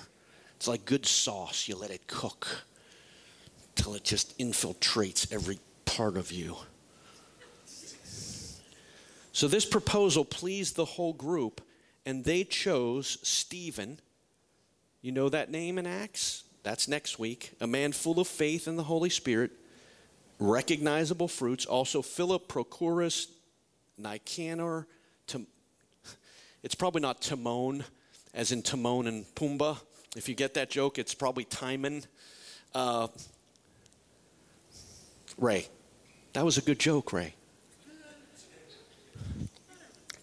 It's 0.56 0.70
like 0.70 0.86
good 0.86 1.06
sauce. 1.06 1.68
You 1.68 1.76
let 1.76 1.90
it 1.90 2.08
cook 2.08 2.64
until 3.76 3.96
it 3.96 4.06
just 4.06 4.38
infiltrates 4.38 5.30
every 5.30 5.60
part 5.84 6.16
of 6.16 6.32
you. 6.32 6.56
So 9.34 9.50
this 9.50 9.66
proposal 9.66 10.24
pleased 10.24 10.78
the 10.78 10.86
whole 10.86 11.12
group, 11.12 11.60
and 12.06 12.24
they 12.24 12.46
chose 12.46 13.18
Stephen. 13.24 14.00
You 15.02 15.12
know 15.12 15.28
that 15.28 15.52
name 15.52 15.78
in 15.78 15.86
Acts? 15.86 16.46
That's 16.64 16.88
next 16.88 17.20
week. 17.20 17.52
A 17.62 17.68
man 17.68 17.92
full 17.92 18.20
of 18.20 18.28
faith 18.28 18.68
in 18.68 18.76
the 18.76 18.84
Holy 18.84 19.10
Spirit, 19.10 19.52
recognizable 20.40 21.28
fruits. 21.28 21.66
Also, 21.66 22.02
Philip, 22.02 22.48
Prochorus, 22.48 23.28
Nicanor. 23.98 24.88
Tim- 25.28 25.48
it's 26.64 26.76
probably 26.76 27.02
not 27.02 27.22
Timon, 27.22 27.84
as 28.34 28.52
in 28.52 28.62
Timon 28.62 29.08
and 29.08 29.26
Pumbaa. 29.36 29.80
If 30.16 30.28
you 30.28 30.36
get 30.36 30.56
that 30.56 30.70
joke, 30.70 30.98
it's 30.98 31.14
probably 31.14 31.44
Timon. 31.46 32.04
Uh, 32.74 33.08
Ray. 35.38 35.68
That 36.34 36.46
was 36.46 36.58
a 36.58 36.62
good 36.62 36.80
joke, 36.80 37.14
Ray. 37.14 37.36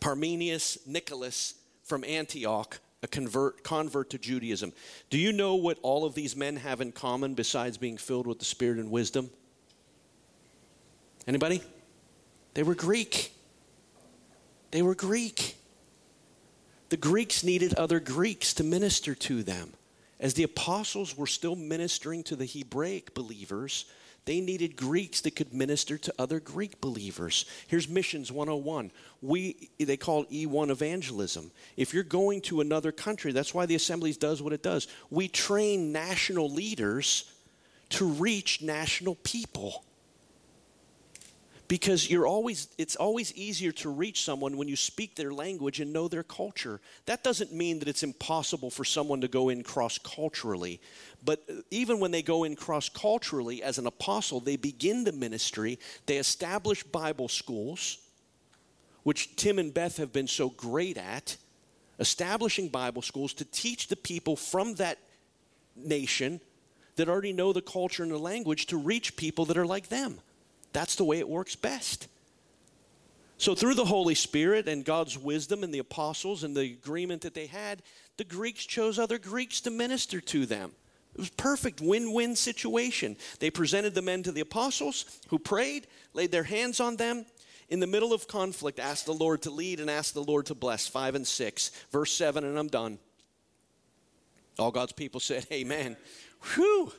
Parmenius 0.01 0.79
Nicholas 0.87 1.55
from 1.83 2.05
Antioch, 2.05 2.79
a 3.03 3.09
convert, 3.09 3.63
convert 3.63 4.11
to 4.11 4.19
Judaism. 4.19 4.73
Do 5.11 5.19
you 5.19 5.33
know 5.33 5.55
what 5.55 5.79
all 5.83 6.05
of 6.05 6.15
these 6.15 6.35
men 6.35 6.57
have 6.57 6.81
in 6.81 6.93
common 6.93 7.35
besides 7.35 7.77
being 7.79 7.97
filled 7.97 8.27
with 8.27 8.39
the 8.39 8.45
Spirit 8.45 8.79
and 8.79 8.91
wisdom? 8.91 9.31
Anybody? 11.27 11.63
They 12.55 12.63
were 12.63 12.75
Greek. 12.75 13.33
They 14.71 14.83
were 14.83 14.95
Greek. 14.95 15.57
The 16.89 16.97
Greeks 16.97 17.43
needed 17.43 17.75
other 17.75 18.01
Greeks 18.01 18.55
to 18.55 18.65
minister 18.65 19.15
to 19.15 19.43
them. 19.43 19.73
As 20.19 20.35
the 20.35 20.45
apostles 20.45 21.17
were 21.17 21.27
still 21.27 21.57
ministering 21.57 22.23
to 22.25 22.37
the 22.37 22.47
Hebraic 22.47 23.13
believers, 23.13 23.85
they 24.27 24.41
needed 24.41 24.77
Greeks 24.77 25.23
that 25.23 25.37
could 25.37 25.55
minister 25.55 25.97
to 25.97 26.15
other 26.19 26.41
Greek 26.41 26.81
believers. 26.81 27.47
Here's 27.69 27.89
Missions 27.89 28.31
101. 28.31 28.91
We, 29.23 29.71
they 29.79 29.97
call 29.97 30.23
it 30.23 30.31
E1 30.31 30.71
evangelism. 30.71 31.53
If 31.77 31.95
you're 31.95 32.03
going 32.03 32.43
to 32.43 32.61
another 32.61 32.93
country, 32.93 33.33
that's 33.33 33.55
why 33.55 33.67
the 33.67 33.77
Assemblies 33.77 34.17
does 34.17 34.43
what 34.43 34.53
it 34.53 34.63
does. 34.63 34.89
We 35.11 35.29
train 35.29 35.93
national 35.93 36.51
leaders 36.51 37.33
to 37.91 38.05
reach 38.05 38.63
national 38.63 39.15
people 39.15 39.86
because 41.69 42.11
you're 42.11 42.27
always 42.27 42.69
it's 42.79 42.97
always 42.97 43.33
easier 43.35 43.73
to 43.73 43.91
reach 43.91 44.23
someone 44.23 44.57
when 44.57 44.69
you 44.69 44.77
speak 44.77 45.15
their 45.15 45.33
language 45.33 45.81
and 45.81 45.93
know 45.93 46.09
their 46.09 46.23
culture. 46.23 46.81
That 47.07 47.25
doesn't 47.25 47.53
mean 47.53 47.79
that 47.81 47.89
it's 47.89 48.03
impossible 48.03 48.71
for 48.71 48.85
someone 48.85 49.21
to 49.21 49.29
go 49.29 49.49
in 49.49 49.63
cross 49.63 49.99
culturally 49.99 50.81
but 51.27 51.43
even 51.71 51.99
when 52.01 52.13
they 52.13 52.23
go 52.23 52.45
in 52.45 52.57
cross 52.57 52.89
culturally 52.89 53.63
as 53.63 53.77
an 53.77 53.87
apostle 53.87 54.41
they 54.41 54.57
begin 54.57 55.05
the 55.05 55.13
ministry 55.13 55.79
they 56.07 56.17
establish 56.17 56.83
bible 56.85 57.29
schools 57.29 57.99
which 59.03 59.35
tim 59.37 59.59
and 59.59 59.75
beth 59.75 59.99
have 59.99 60.13
been 60.13 60.29
so 60.29 60.49
great 60.51 60.97
at 60.97 61.37
establishing 61.99 62.69
bible 62.69 63.03
schools 63.03 63.35
to 63.35 63.45
teach 63.45 63.89
the 63.89 63.97
people 63.97 64.37
from 64.37 64.75
that 64.75 64.99
nation 65.75 66.41
that 66.95 67.09
already 67.09 67.33
know 67.33 67.53
the 67.53 67.61
culture 67.61 68.03
and 68.03 68.13
the 68.13 68.19
language 68.19 68.67
to 68.67 68.79
reach 68.79 69.17
people 69.17 69.45
that 69.45 69.59
are 69.59 69.67
like 69.67 69.89
them 69.89 70.19
that's 70.77 70.97
the 70.97 71.05
way 71.05 71.19
it 71.19 71.29
works 71.29 71.57
best. 71.57 72.07
So, 73.39 73.55
through 73.55 73.75
the 73.75 73.85
Holy 73.87 74.15
Spirit 74.15 74.69
and 74.69 74.85
God's 74.85 75.17
wisdom 75.17 75.63
and 75.65 75.73
the 75.73 75.79
apostles 75.79 76.45
and 76.45 76.55
the 76.55 76.73
agreement 76.73 77.23
that 77.23 77.33
they 77.33 77.47
had, 77.47 77.83
the 78.19 78.25
Greeks 78.25 78.67
chose 78.67 78.99
other 78.99 79.19
Greeks 79.19 79.63
to 79.63 79.71
minister 79.71 80.21
to 80.21 80.45
them. 80.45 80.73
It 81.15 81.21
was 81.21 81.31
perfect 81.31 81.81
win-win 81.81 82.37
situation. 82.37 83.17
They 83.41 83.51
presented 83.51 83.95
the 83.95 84.03
men 84.03 84.23
to 84.25 84.33
the 84.33 84.43
apostles 84.43 85.07
who 85.29 85.39
prayed, 85.39 85.87
laid 86.13 86.31
their 86.31 86.45
hands 86.45 86.79
on 86.79 86.97
them. 86.97 87.25
In 87.71 87.81
the 87.81 87.87
middle 87.87 88.13
of 88.13 88.29
conflict, 88.29 88.79
asked 88.79 89.07
the 89.07 89.15
Lord 89.15 89.43
to 89.43 89.51
lead 89.51 89.81
and 89.81 89.89
asked 89.89 90.13
the 90.13 90.23
Lord 90.23 90.45
to 90.47 90.55
bless. 90.55 90.87
5 90.87 91.15
and 91.15 91.27
6. 91.27 91.71
Verse 91.91 92.13
7, 92.13 92.45
and 92.45 92.59
I'm 92.59 92.69
done. 92.69 92.99
All 94.59 94.71
God's 94.71 94.93
people 94.93 95.21
said, 95.21 95.47
Amen. 95.51 95.97
Whew, 96.55 96.93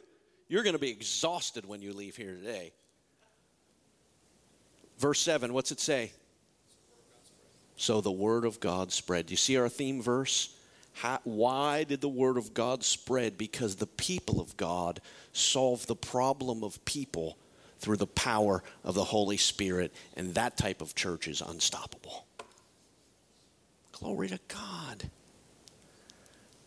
you're 0.47 0.63
going 0.63 0.73
to 0.73 0.79
be 0.79 0.89
exhausted 0.89 1.67
when 1.67 1.83
you 1.83 1.93
leave 1.93 2.15
here 2.15 2.33
today. 2.33 2.73
Verse 4.97 5.19
7, 5.19 5.53
what's 5.53 5.71
it 5.71 5.79
say? 5.79 6.11
So 7.75 8.01
the 8.01 8.11
word 8.11 8.45
of 8.45 8.59
God 8.59 8.91
spread. 8.91 9.29
You 9.29 9.37
see 9.37 9.57
our 9.57 9.69
theme 9.69 10.01
verse? 10.01 10.55
How, 10.93 11.19
why 11.23 11.83
did 11.83 12.01
the 12.01 12.09
word 12.09 12.37
of 12.37 12.55
God 12.55 12.83
spread? 12.83 13.37
Because 13.37 13.75
the 13.75 13.85
people 13.85 14.41
of 14.41 14.57
God 14.57 14.99
solved 15.31 15.87
the 15.87 15.95
problem 15.95 16.63
of 16.63 16.83
people 16.85 17.37
through 17.77 17.97
the 17.97 18.07
power 18.07 18.63
of 18.83 18.95
the 18.95 19.03
Holy 19.03 19.37
Spirit, 19.37 19.93
and 20.15 20.33
that 20.33 20.57
type 20.57 20.81
of 20.81 20.95
church 20.95 21.27
is 21.27 21.41
unstoppable. 21.41 22.25
Glory 23.91 24.29
to 24.29 24.39
God. 24.47 25.09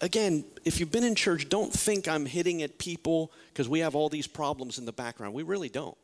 Again, 0.01 0.45
if 0.65 0.79
you've 0.79 0.93
been 0.93 1.05
in 1.05 1.17
church, 1.17 1.49
don't 1.49 1.73
think 1.73 2.07
I'm 2.07 2.25
hitting 2.25 2.63
at 2.63 2.79
people 2.79 3.33
because 3.53 3.69
we 3.69 3.81
have 3.81 3.97
all 3.97 4.09
these 4.09 4.29
problems 4.29 4.79
in 4.79 4.87
the 4.87 4.93
background. 4.93 5.35
We 5.35 5.43
really 5.43 5.69
don't. 5.69 5.99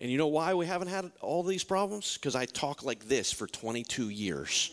And 0.00 0.10
you 0.10 0.18
know 0.18 0.28
why 0.28 0.54
we 0.54 0.66
haven't 0.66 0.88
had 0.88 1.10
all 1.20 1.42
these 1.42 1.64
problems? 1.64 2.14
Because 2.14 2.36
I 2.36 2.44
talk 2.46 2.84
like 2.84 3.08
this 3.08 3.32
for 3.32 3.46
22 3.46 4.10
years. 4.10 4.72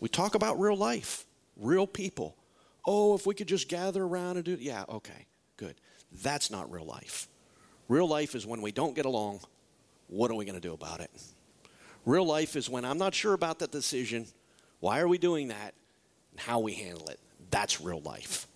We 0.00 0.08
talk 0.08 0.34
about 0.34 0.60
real 0.60 0.76
life, 0.76 1.26
real 1.56 1.86
people. 1.86 2.36
Oh, 2.84 3.14
if 3.14 3.26
we 3.26 3.34
could 3.34 3.46
just 3.46 3.68
gather 3.68 4.02
around 4.02 4.36
and 4.36 4.44
do. 4.44 4.56
Yeah, 4.60 4.84
okay, 4.88 5.26
good. 5.56 5.76
That's 6.22 6.50
not 6.50 6.70
real 6.70 6.84
life. 6.84 7.28
Real 7.88 8.08
life 8.08 8.34
is 8.34 8.46
when 8.46 8.60
we 8.60 8.72
don't 8.72 8.94
get 8.94 9.06
along. 9.06 9.40
What 10.08 10.30
are 10.30 10.34
we 10.34 10.44
going 10.44 10.60
to 10.60 10.60
do 10.60 10.74
about 10.74 11.00
it? 11.00 11.10
Real 12.04 12.26
life 12.26 12.56
is 12.56 12.68
when 12.68 12.84
I'm 12.84 12.98
not 12.98 13.14
sure 13.14 13.32
about 13.32 13.60
that 13.60 13.70
decision. 13.70 14.26
Why 14.80 15.00
are 15.00 15.08
we 15.08 15.18
doing 15.18 15.48
that? 15.48 15.74
And 16.32 16.40
how 16.40 16.60
we 16.60 16.74
handle 16.74 17.08
it. 17.08 17.20
That's 17.50 17.80
real 17.80 18.00
life. 18.00 18.48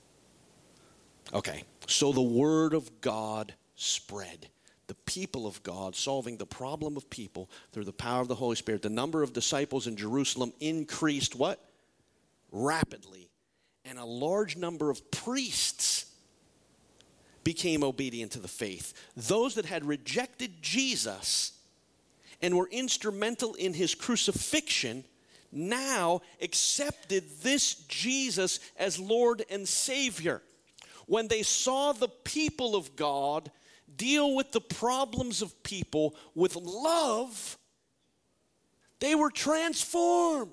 Okay, 1.33 1.65
so 1.87 2.13
the 2.13 2.23
Word 2.23 2.75
of 2.75 3.01
God 3.01 3.55
spread. 3.77 4.49
The 4.89 4.95
people 4.95 5.47
of 5.47 5.63
God 5.63 5.97
solving 5.97 6.37
the 6.37 6.47
problem 6.47 6.97
of 6.97 7.11
people 7.11 7.51
through 7.73 7.85
the 7.85 7.93
power 7.93 8.21
of 8.21 8.29
the 8.29 8.35
Holy 8.35 8.57
Spirit. 8.57 8.83
The 8.83 8.91
number 8.91 9.23
of 9.23 9.33
disciples 9.33 9.87
in 9.87 9.97
Jerusalem 9.97 10.53
increased 10.61 11.35
what? 11.35 11.61
Rapidly. 12.53 13.29
And 13.85 13.99
a 13.99 14.05
large 14.05 14.57
number 14.57 14.91
of 14.91 15.11
priests 15.11 16.07
became 17.45 17.85
obedient 17.85 18.33
to 18.33 18.41
the 18.41 18.49
faith. 18.49 18.93
Those 19.17 19.55
that 19.55 19.67
had 19.67 19.85
rejected 19.85 20.63
Jesus 20.63 21.53
and 22.43 22.57
were 22.57 22.69
instrumental 22.71 23.55
in 23.55 23.73
his 23.73 23.95
crucifixion 23.95 25.05
now 25.53 26.23
accepted 26.43 27.25
this 27.43 27.75
Jesus 27.89 28.61
as 28.77 28.99
Lord 28.99 29.45
and 29.49 29.67
Savior. 29.67 30.43
When 31.07 31.29
they 31.29 31.43
saw 31.43 31.93
the 31.93 32.09
people 32.09 32.75
of 32.75 32.97
God 32.97 33.51
deal 33.95 34.35
with 34.35 34.53
the 34.53 34.61
problems 34.61 35.43
of 35.43 35.63
people 35.63 36.15
with 36.35 36.57
love, 36.57 37.59
they 39.01 39.15
were 39.15 39.31
transformed. 39.31 40.51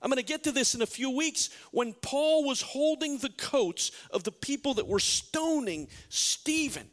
I'm 0.00 0.10
going 0.10 0.18
to 0.18 0.24
get 0.24 0.44
to 0.44 0.52
this 0.52 0.74
in 0.74 0.82
a 0.82 0.86
few 0.86 1.10
weeks. 1.10 1.50
When 1.72 1.92
Paul 1.92 2.44
was 2.44 2.62
holding 2.62 3.18
the 3.18 3.30
coats 3.30 3.90
of 4.10 4.22
the 4.22 4.32
people 4.32 4.74
that 4.74 4.86
were 4.86 5.00
stoning 5.00 5.88
Stephen, 6.08 6.88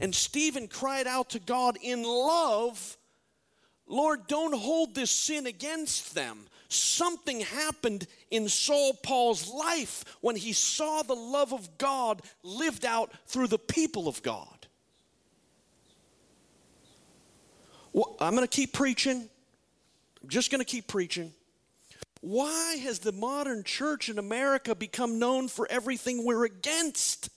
and 0.00 0.14
Stephen 0.14 0.68
cried 0.68 1.06
out 1.06 1.30
to 1.30 1.38
God 1.38 1.76
in 1.82 2.02
love, 2.02 2.96
Lord, 3.86 4.26
don't 4.26 4.54
hold 4.54 4.94
this 4.94 5.10
sin 5.10 5.46
against 5.46 6.14
them. 6.14 6.47
Something 6.68 7.40
happened 7.40 8.06
in 8.30 8.48
Saul 8.48 8.92
Paul's 9.02 9.48
life 9.48 10.04
when 10.20 10.36
he 10.36 10.52
saw 10.52 11.02
the 11.02 11.14
love 11.14 11.54
of 11.54 11.78
God 11.78 12.20
lived 12.42 12.84
out 12.84 13.10
through 13.26 13.46
the 13.46 13.58
people 13.58 14.06
of 14.06 14.22
God. 14.22 14.66
Well, 17.94 18.16
I'm 18.20 18.34
going 18.34 18.46
to 18.46 18.54
keep 18.54 18.74
preaching. 18.74 19.28
I'm 20.22 20.28
just 20.28 20.50
going 20.50 20.60
to 20.60 20.64
keep 20.64 20.86
preaching. 20.88 21.32
Why 22.20 22.74
has 22.82 22.98
the 22.98 23.12
modern 23.12 23.64
church 23.64 24.10
in 24.10 24.18
America 24.18 24.74
become 24.74 25.18
known 25.18 25.48
for 25.48 25.66
everything 25.70 26.24
we're 26.24 26.44
against? 26.44 27.30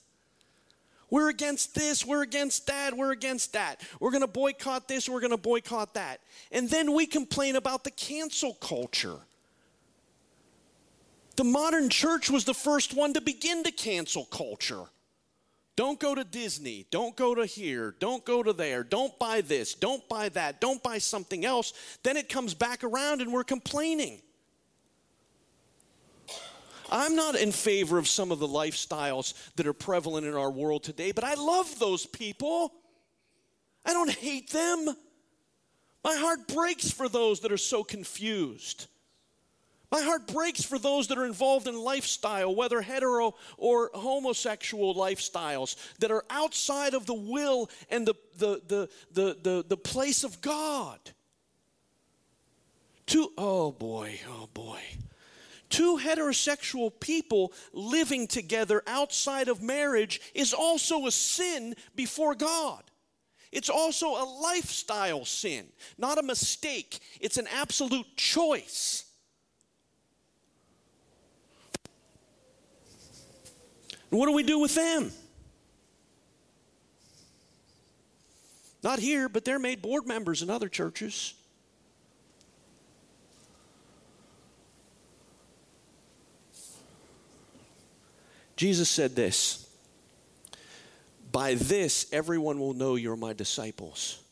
We're 1.12 1.28
against 1.28 1.74
this, 1.74 2.06
we're 2.06 2.22
against 2.22 2.68
that, 2.68 2.96
we're 2.96 3.12
against 3.12 3.52
that. 3.52 3.82
We're 4.00 4.12
going 4.12 4.22
to 4.22 4.26
boycott 4.26 4.88
this, 4.88 5.10
we're 5.10 5.20
going 5.20 5.32
to 5.32 5.36
boycott 5.36 5.92
that. 5.92 6.20
And 6.50 6.70
then 6.70 6.94
we 6.94 7.04
complain 7.04 7.56
about 7.56 7.84
the 7.84 7.90
cancel 7.90 8.54
culture. 8.54 9.18
The 11.36 11.44
modern 11.44 11.90
church 11.90 12.30
was 12.30 12.46
the 12.46 12.54
first 12.54 12.94
one 12.94 13.12
to 13.12 13.20
begin 13.20 13.62
to 13.64 13.70
cancel 13.70 14.24
culture. 14.24 14.84
Don't 15.76 16.00
go 16.00 16.14
to 16.14 16.24
Disney. 16.24 16.86
Don't 16.90 17.14
go 17.14 17.34
to 17.34 17.44
here. 17.44 17.94
Don't 17.98 18.24
go 18.24 18.42
to 18.42 18.54
there. 18.54 18.82
Don't 18.82 19.18
buy 19.18 19.42
this. 19.42 19.74
Don't 19.74 20.08
buy 20.08 20.30
that. 20.30 20.62
Don't 20.62 20.82
buy 20.82 20.96
something 20.96 21.44
else. 21.44 21.74
Then 22.02 22.16
it 22.16 22.30
comes 22.30 22.54
back 22.54 22.84
around 22.84 23.20
and 23.20 23.30
we're 23.30 23.44
complaining. 23.44 24.22
I'm 26.92 27.16
not 27.16 27.36
in 27.36 27.52
favor 27.52 27.96
of 27.96 28.06
some 28.06 28.30
of 28.30 28.38
the 28.38 28.46
lifestyles 28.46 29.32
that 29.56 29.66
are 29.66 29.72
prevalent 29.72 30.26
in 30.26 30.34
our 30.34 30.50
world 30.50 30.84
today, 30.84 31.10
but 31.10 31.24
I 31.24 31.34
love 31.34 31.78
those 31.78 32.04
people. 32.04 32.70
I 33.86 33.94
don't 33.94 34.10
hate 34.10 34.50
them. 34.50 34.94
My 36.04 36.14
heart 36.14 36.46
breaks 36.48 36.90
for 36.90 37.08
those 37.08 37.40
that 37.40 37.50
are 37.50 37.56
so 37.56 37.82
confused. 37.82 38.88
My 39.90 40.02
heart 40.02 40.26
breaks 40.26 40.64
for 40.64 40.78
those 40.78 41.08
that 41.08 41.16
are 41.16 41.24
involved 41.24 41.66
in 41.66 41.78
lifestyle, 41.78 42.54
whether 42.54 42.82
hetero 42.82 43.36
or 43.56 43.90
homosexual 43.94 44.94
lifestyles, 44.94 45.76
that 46.00 46.10
are 46.10 46.24
outside 46.28 46.92
of 46.92 47.06
the 47.06 47.14
will 47.14 47.70
and 47.88 48.06
the, 48.06 48.14
the, 48.36 48.60
the, 48.68 48.88
the, 49.12 49.38
the, 49.42 49.64
the 49.66 49.76
place 49.78 50.24
of 50.24 50.42
God. 50.42 50.98
To, 53.06 53.32
oh 53.38 53.72
boy, 53.72 54.20
oh 54.28 54.48
boy 54.52 54.80
two 55.72 55.98
heterosexual 55.98 56.92
people 57.00 57.52
living 57.72 58.28
together 58.28 58.82
outside 58.86 59.48
of 59.48 59.62
marriage 59.62 60.20
is 60.34 60.52
also 60.52 61.06
a 61.06 61.10
sin 61.10 61.74
before 61.96 62.36
God. 62.36 62.84
It's 63.50 63.68
also 63.68 64.10
a 64.10 64.24
lifestyle 64.24 65.24
sin, 65.24 65.66
not 65.98 66.18
a 66.18 66.22
mistake. 66.22 67.00
It's 67.20 67.38
an 67.38 67.48
absolute 67.48 68.06
choice. 68.16 69.04
What 74.10 74.26
do 74.26 74.32
we 74.32 74.42
do 74.42 74.58
with 74.58 74.74
them? 74.74 75.10
Not 78.82 78.98
here, 78.98 79.28
but 79.28 79.44
they're 79.44 79.58
made 79.58 79.80
board 79.80 80.06
members 80.06 80.42
in 80.42 80.50
other 80.50 80.68
churches. 80.68 81.34
Jesus 88.62 88.88
said 88.88 89.16
this 89.16 89.66
By 91.32 91.54
this, 91.54 92.06
everyone 92.12 92.60
will 92.60 92.74
know 92.74 92.94
you're 92.94 93.16
my 93.16 93.32
disciples. 93.32 94.22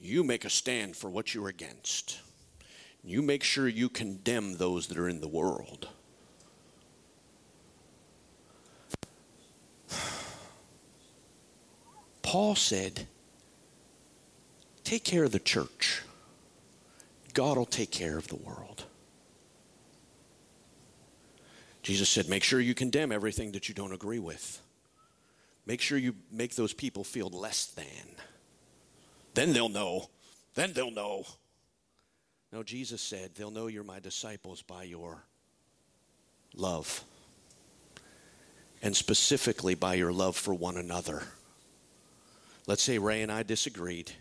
You 0.00 0.24
make 0.24 0.46
a 0.46 0.50
stand 0.50 0.96
for 0.96 1.10
what 1.10 1.34
you're 1.34 1.48
against. 1.48 2.18
You 3.04 3.20
make 3.20 3.42
sure 3.42 3.68
you 3.68 3.90
condemn 3.90 4.56
those 4.56 4.86
that 4.86 4.96
are 4.96 5.06
in 5.06 5.20
the 5.20 5.28
world. 5.28 5.86
Paul 12.22 12.54
said, 12.54 13.06
Take 14.82 15.04
care 15.04 15.24
of 15.24 15.32
the 15.32 15.38
church. 15.38 16.00
God 17.34 17.58
will 17.58 17.66
take 17.66 17.90
care 17.90 18.16
of 18.16 18.28
the 18.28 18.36
world. 18.36 18.86
Jesus 21.82 22.08
said, 22.08 22.28
Make 22.28 22.44
sure 22.44 22.60
you 22.60 22.74
condemn 22.74 23.12
everything 23.12 23.52
that 23.52 23.68
you 23.68 23.74
don't 23.74 23.92
agree 23.92 24.18
with. 24.18 24.60
Make 25.66 25.80
sure 25.80 25.98
you 25.98 26.14
make 26.30 26.54
those 26.54 26.72
people 26.72 27.04
feel 27.04 27.28
less 27.28 27.66
than. 27.66 27.84
Then 29.34 29.52
they'll 29.52 29.68
know. 29.68 30.08
Then 30.54 30.72
they'll 30.72 30.90
know. 30.90 31.24
No, 32.52 32.62
Jesus 32.62 33.00
said, 33.00 33.34
They'll 33.34 33.50
know 33.50 33.66
you're 33.66 33.84
my 33.84 34.00
disciples 34.00 34.62
by 34.62 34.84
your 34.84 35.24
love. 36.54 37.04
And 38.82 38.96
specifically 38.96 39.74
by 39.74 39.94
your 39.94 40.12
love 40.12 40.36
for 40.36 40.52
one 40.52 40.76
another. 40.76 41.22
Let's 42.66 42.82
say 42.82 42.98
Ray 42.98 43.22
and 43.22 43.30
I 43.30 43.42
disagreed 43.42 44.12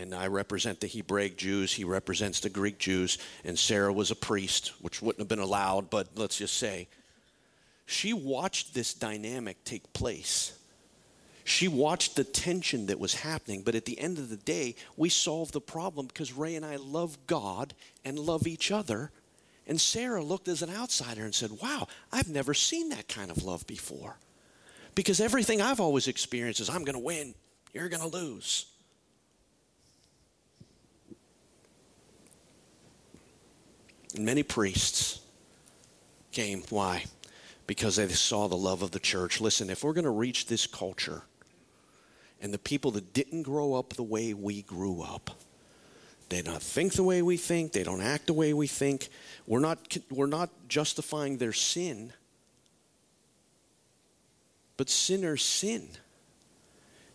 and 0.00 0.14
I 0.14 0.28
represent 0.28 0.80
the 0.80 0.88
Hebraic 0.88 1.36
Jews, 1.36 1.74
he 1.74 1.84
represents 1.84 2.40
the 2.40 2.48
Greek 2.48 2.78
Jews, 2.78 3.18
and 3.44 3.58
Sarah 3.58 3.92
was 3.92 4.10
a 4.10 4.16
priest, 4.16 4.72
which 4.80 5.02
wouldn't 5.02 5.20
have 5.20 5.28
been 5.28 5.38
allowed, 5.38 5.90
but 5.90 6.08
let's 6.16 6.38
just 6.38 6.56
say. 6.56 6.88
She 7.84 8.14
watched 8.14 8.72
this 8.72 8.94
dynamic 8.94 9.62
take 9.64 9.92
place. 9.92 10.58
She 11.44 11.68
watched 11.68 12.16
the 12.16 12.24
tension 12.24 12.86
that 12.86 12.98
was 12.98 13.14
happening, 13.14 13.62
but 13.62 13.74
at 13.74 13.84
the 13.84 13.98
end 13.98 14.16
of 14.18 14.30
the 14.30 14.36
day, 14.38 14.74
we 14.96 15.10
solved 15.10 15.52
the 15.52 15.60
problem 15.60 16.06
because 16.06 16.32
Ray 16.32 16.54
and 16.54 16.64
I 16.64 16.76
love 16.76 17.18
God 17.26 17.74
and 18.02 18.18
love 18.18 18.46
each 18.46 18.70
other. 18.70 19.10
And 19.66 19.78
Sarah 19.78 20.22
looked 20.22 20.48
as 20.48 20.62
an 20.62 20.70
outsider 20.70 21.24
and 21.24 21.34
said, 21.34 21.50
Wow, 21.60 21.88
I've 22.10 22.28
never 22.28 22.54
seen 22.54 22.88
that 22.90 23.08
kind 23.08 23.30
of 23.30 23.42
love 23.42 23.66
before. 23.66 24.16
Because 24.94 25.20
everything 25.20 25.60
I've 25.60 25.80
always 25.80 26.08
experienced 26.08 26.60
is 26.60 26.70
I'm 26.70 26.84
going 26.84 26.94
to 26.94 26.98
win, 26.98 27.34
you're 27.74 27.88
going 27.88 28.08
to 28.08 28.16
lose. 28.16 28.66
And 34.14 34.24
many 34.24 34.42
priests 34.42 35.20
came. 36.32 36.62
Why? 36.70 37.04
Because 37.66 37.96
they 37.96 38.08
saw 38.08 38.48
the 38.48 38.56
love 38.56 38.82
of 38.82 38.90
the 38.90 38.98
church. 38.98 39.40
Listen, 39.40 39.70
if 39.70 39.84
we're 39.84 39.92
going 39.92 40.04
to 40.04 40.10
reach 40.10 40.46
this 40.46 40.66
culture 40.66 41.22
and 42.40 42.52
the 42.52 42.58
people 42.58 42.90
that 42.92 43.12
didn't 43.12 43.42
grow 43.42 43.74
up 43.74 43.94
the 43.94 44.02
way 44.02 44.34
we 44.34 44.62
grew 44.62 45.02
up, 45.02 45.30
they 46.28 46.42
don't 46.42 46.62
think 46.62 46.92
the 46.92 47.02
way 47.02 47.22
we 47.22 47.36
think, 47.36 47.72
they 47.72 47.82
don't 47.82 48.00
act 48.00 48.26
the 48.26 48.32
way 48.32 48.52
we 48.52 48.66
think, 48.66 49.08
we're 49.46 49.60
not, 49.60 49.98
we're 50.10 50.26
not 50.26 50.50
justifying 50.68 51.38
their 51.38 51.52
sin. 51.52 52.12
But 54.76 54.88
sinners 54.88 55.42
sin. 55.42 55.88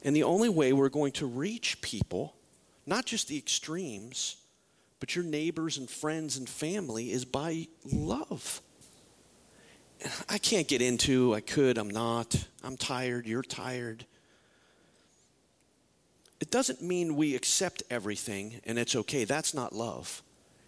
And 0.03 0.15
the 0.15 0.23
only 0.23 0.49
way 0.49 0.73
we're 0.73 0.89
going 0.89 1.13
to 1.13 1.25
reach 1.25 1.81
people, 1.81 2.35
not 2.85 3.05
just 3.05 3.27
the 3.27 3.37
extremes, 3.37 4.35
but 5.05 5.15
your 5.15 5.23
neighbors 5.23 5.77
and 5.77 5.87
friends 5.87 6.35
and 6.35 6.49
family 6.49 7.11
is 7.11 7.25
by 7.25 7.67
love. 7.93 8.59
I 10.27 10.39
can't 10.39 10.67
get 10.67 10.81
into, 10.81 11.35
I 11.35 11.41
could, 11.41 11.77
I'm 11.77 11.91
not. 11.91 12.47
I'm 12.63 12.75
tired, 12.75 13.27
you're 13.27 13.43
tired. 13.43 14.07
It 16.39 16.49
doesn't 16.49 16.81
mean 16.81 17.15
we 17.15 17.35
accept 17.35 17.83
everything 17.91 18.59
and 18.65 18.79
it's 18.79 18.95
okay. 18.95 19.25
That's 19.25 19.53
not 19.53 19.73
love. 19.73 20.23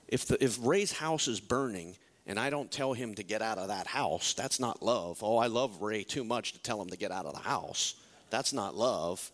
If, 0.08 0.28
the, 0.28 0.44
if 0.44 0.60
Ray's 0.62 0.92
house 0.92 1.28
is 1.28 1.40
burning 1.40 1.98
and 2.28 2.40
I 2.40 2.52
don't 2.52 2.72
tell 2.72 2.94
him 2.94 3.16
to 3.16 3.24
get 3.24 3.42
out 3.42 3.58
of 3.58 3.70
that 3.70 3.88
house, 3.88 4.36
that's 4.36 4.60
not 4.60 4.84
love. 4.84 5.18
Oh, 5.24 5.38
I 5.38 5.48
love 5.48 5.82
Ray 5.82 6.04
too 6.04 6.24
much 6.24 6.54
to 6.54 6.60
tell 6.60 6.80
him 6.80 6.90
to 6.90 6.98
get 6.98 7.12
out 7.12 7.26
of 7.26 7.34
the 7.34 7.40
house. 7.40 7.96
That's 8.30 8.54
not 8.54 8.76
love. 8.76 9.32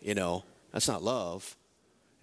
You 0.00 0.14
know, 0.14 0.44
that's 0.72 0.88
not 0.88 1.02
love. 1.02 1.54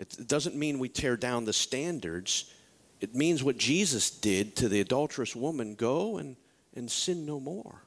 It 0.02 0.28
doesn't 0.28 0.56
mean 0.56 0.80
we 0.80 0.90
tear 0.90 1.16
down 1.16 1.46
the 1.46 1.54
standards. 1.54 2.52
It 3.00 3.14
means 3.14 3.44
what 3.44 3.58
Jesus 3.58 4.10
did 4.10 4.56
to 4.56 4.68
the 4.68 4.82
adulterous 4.82 5.36
woman 5.36 5.76
go 5.76 6.18
and, 6.18 6.36
and 6.76 6.90
sin 6.90 7.24
no 7.28 7.40
more. 7.40 7.84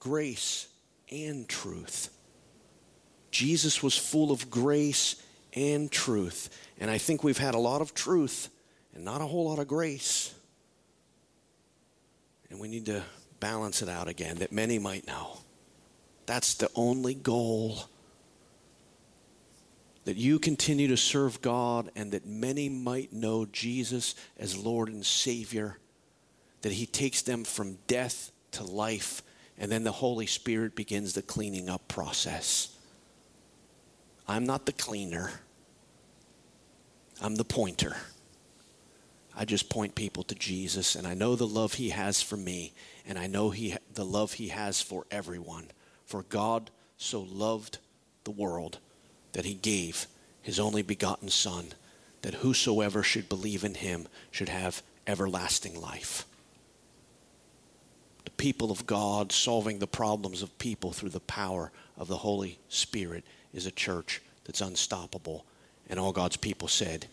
Grace 0.00 0.68
and 1.10 1.46
truth. 1.46 2.08
Jesus 3.30 3.82
was 3.82 3.96
full 3.96 4.32
of 4.32 4.50
grace 4.50 5.22
and 5.52 5.92
truth. 5.92 6.48
And 6.80 6.90
I 6.90 6.96
think 6.96 7.22
we've 7.22 7.36
had 7.36 7.54
a 7.54 7.58
lot 7.58 7.82
of 7.82 7.92
truth 7.92 8.48
and 8.94 9.04
not 9.04 9.20
a 9.20 9.26
whole 9.26 9.50
lot 9.50 9.58
of 9.58 9.68
grace. 9.68 10.34
And 12.48 12.58
we 12.58 12.68
need 12.68 12.86
to 12.86 13.02
balance 13.40 13.82
it 13.82 13.90
out 13.90 14.08
again 14.08 14.38
that 14.38 14.52
many 14.52 14.78
might 14.78 15.06
know. 15.06 15.36
That's 16.24 16.54
the 16.54 16.70
only 16.74 17.12
goal. 17.12 17.84
That 20.04 20.16
you 20.16 20.38
continue 20.38 20.88
to 20.88 20.96
serve 20.96 21.42
God 21.42 21.90
and 21.94 22.12
that 22.12 22.26
many 22.26 22.68
might 22.68 23.12
know 23.12 23.46
Jesus 23.46 24.14
as 24.38 24.56
Lord 24.56 24.88
and 24.88 25.06
Savior. 25.06 25.78
That 26.62 26.72
He 26.72 26.86
takes 26.86 27.22
them 27.22 27.44
from 27.44 27.78
death 27.86 28.32
to 28.52 28.64
life. 28.64 29.22
And 29.58 29.70
then 29.70 29.84
the 29.84 29.92
Holy 29.92 30.26
Spirit 30.26 30.74
begins 30.74 31.12
the 31.12 31.22
cleaning 31.22 31.68
up 31.68 31.86
process. 31.88 32.76
I'm 34.26 34.44
not 34.44 34.66
the 34.66 34.72
cleaner, 34.72 35.30
I'm 37.20 37.36
the 37.36 37.44
pointer. 37.44 37.96
I 39.34 39.44
just 39.46 39.70
point 39.70 39.94
people 39.94 40.24
to 40.24 40.34
Jesus, 40.34 40.94
and 40.94 41.06
I 41.06 41.14
know 41.14 41.36
the 41.36 41.46
love 41.46 41.74
He 41.74 41.90
has 41.90 42.20
for 42.20 42.36
me, 42.36 42.74
and 43.06 43.18
I 43.18 43.26
know 43.26 43.50
he, 43.50 43.74
the 43.94 44.04
love 44.04 44.34
He 44.34 44.48
has 44.48 44.82
for 44.82 45.06
everyone. 45.10 45.70
For 46.04 46.22
God 46.24 46.70
so 46.98 47.22
loved 47.22 47.78
the 48.24 48.30
world 48.30 48.78
that 49.32 49.44
He 49.44 49.54
gave 49.54 50.06
His 50.40 50.58
only 50.58 50.82
begotten 50.82 51.28
Son, 51.28 51.72
that 52.22 52.34
whosoever 52.34 53.02
should 53.02 53.28
believe 53.28 53.64
in 53.64 53.74
Him 53.74 54.08
should 54.30 54.48
have 54.48 54.82
everlasting 55.06 55.80
life. 55.80 56.26
The 58.24 58.30
people 58.32 58.70
of 58.70 58.86
God 58.86 59.32
solving 59.32 59.78
the 59.78 59.86
problems 59.86 60.42
of 60.42 60.58
people 60.58 60.92
through 60.92 61.10
the 61.10 61.20
power 61.20 61.72
of 61.96 62.08
the 62.08 62.18
Holy 62.18 62.58
Spirit 62.68 63.24
is 63.52 63.66
a 63.66 63.70
church 63.70 64.22
that's 64.44 64.60
unstoppable. 64.60 65.44
And 65.88 65.98
all 65.98 66.12
God's 66.12 66.36
people 66.36 66.68
said, 66.68 67.06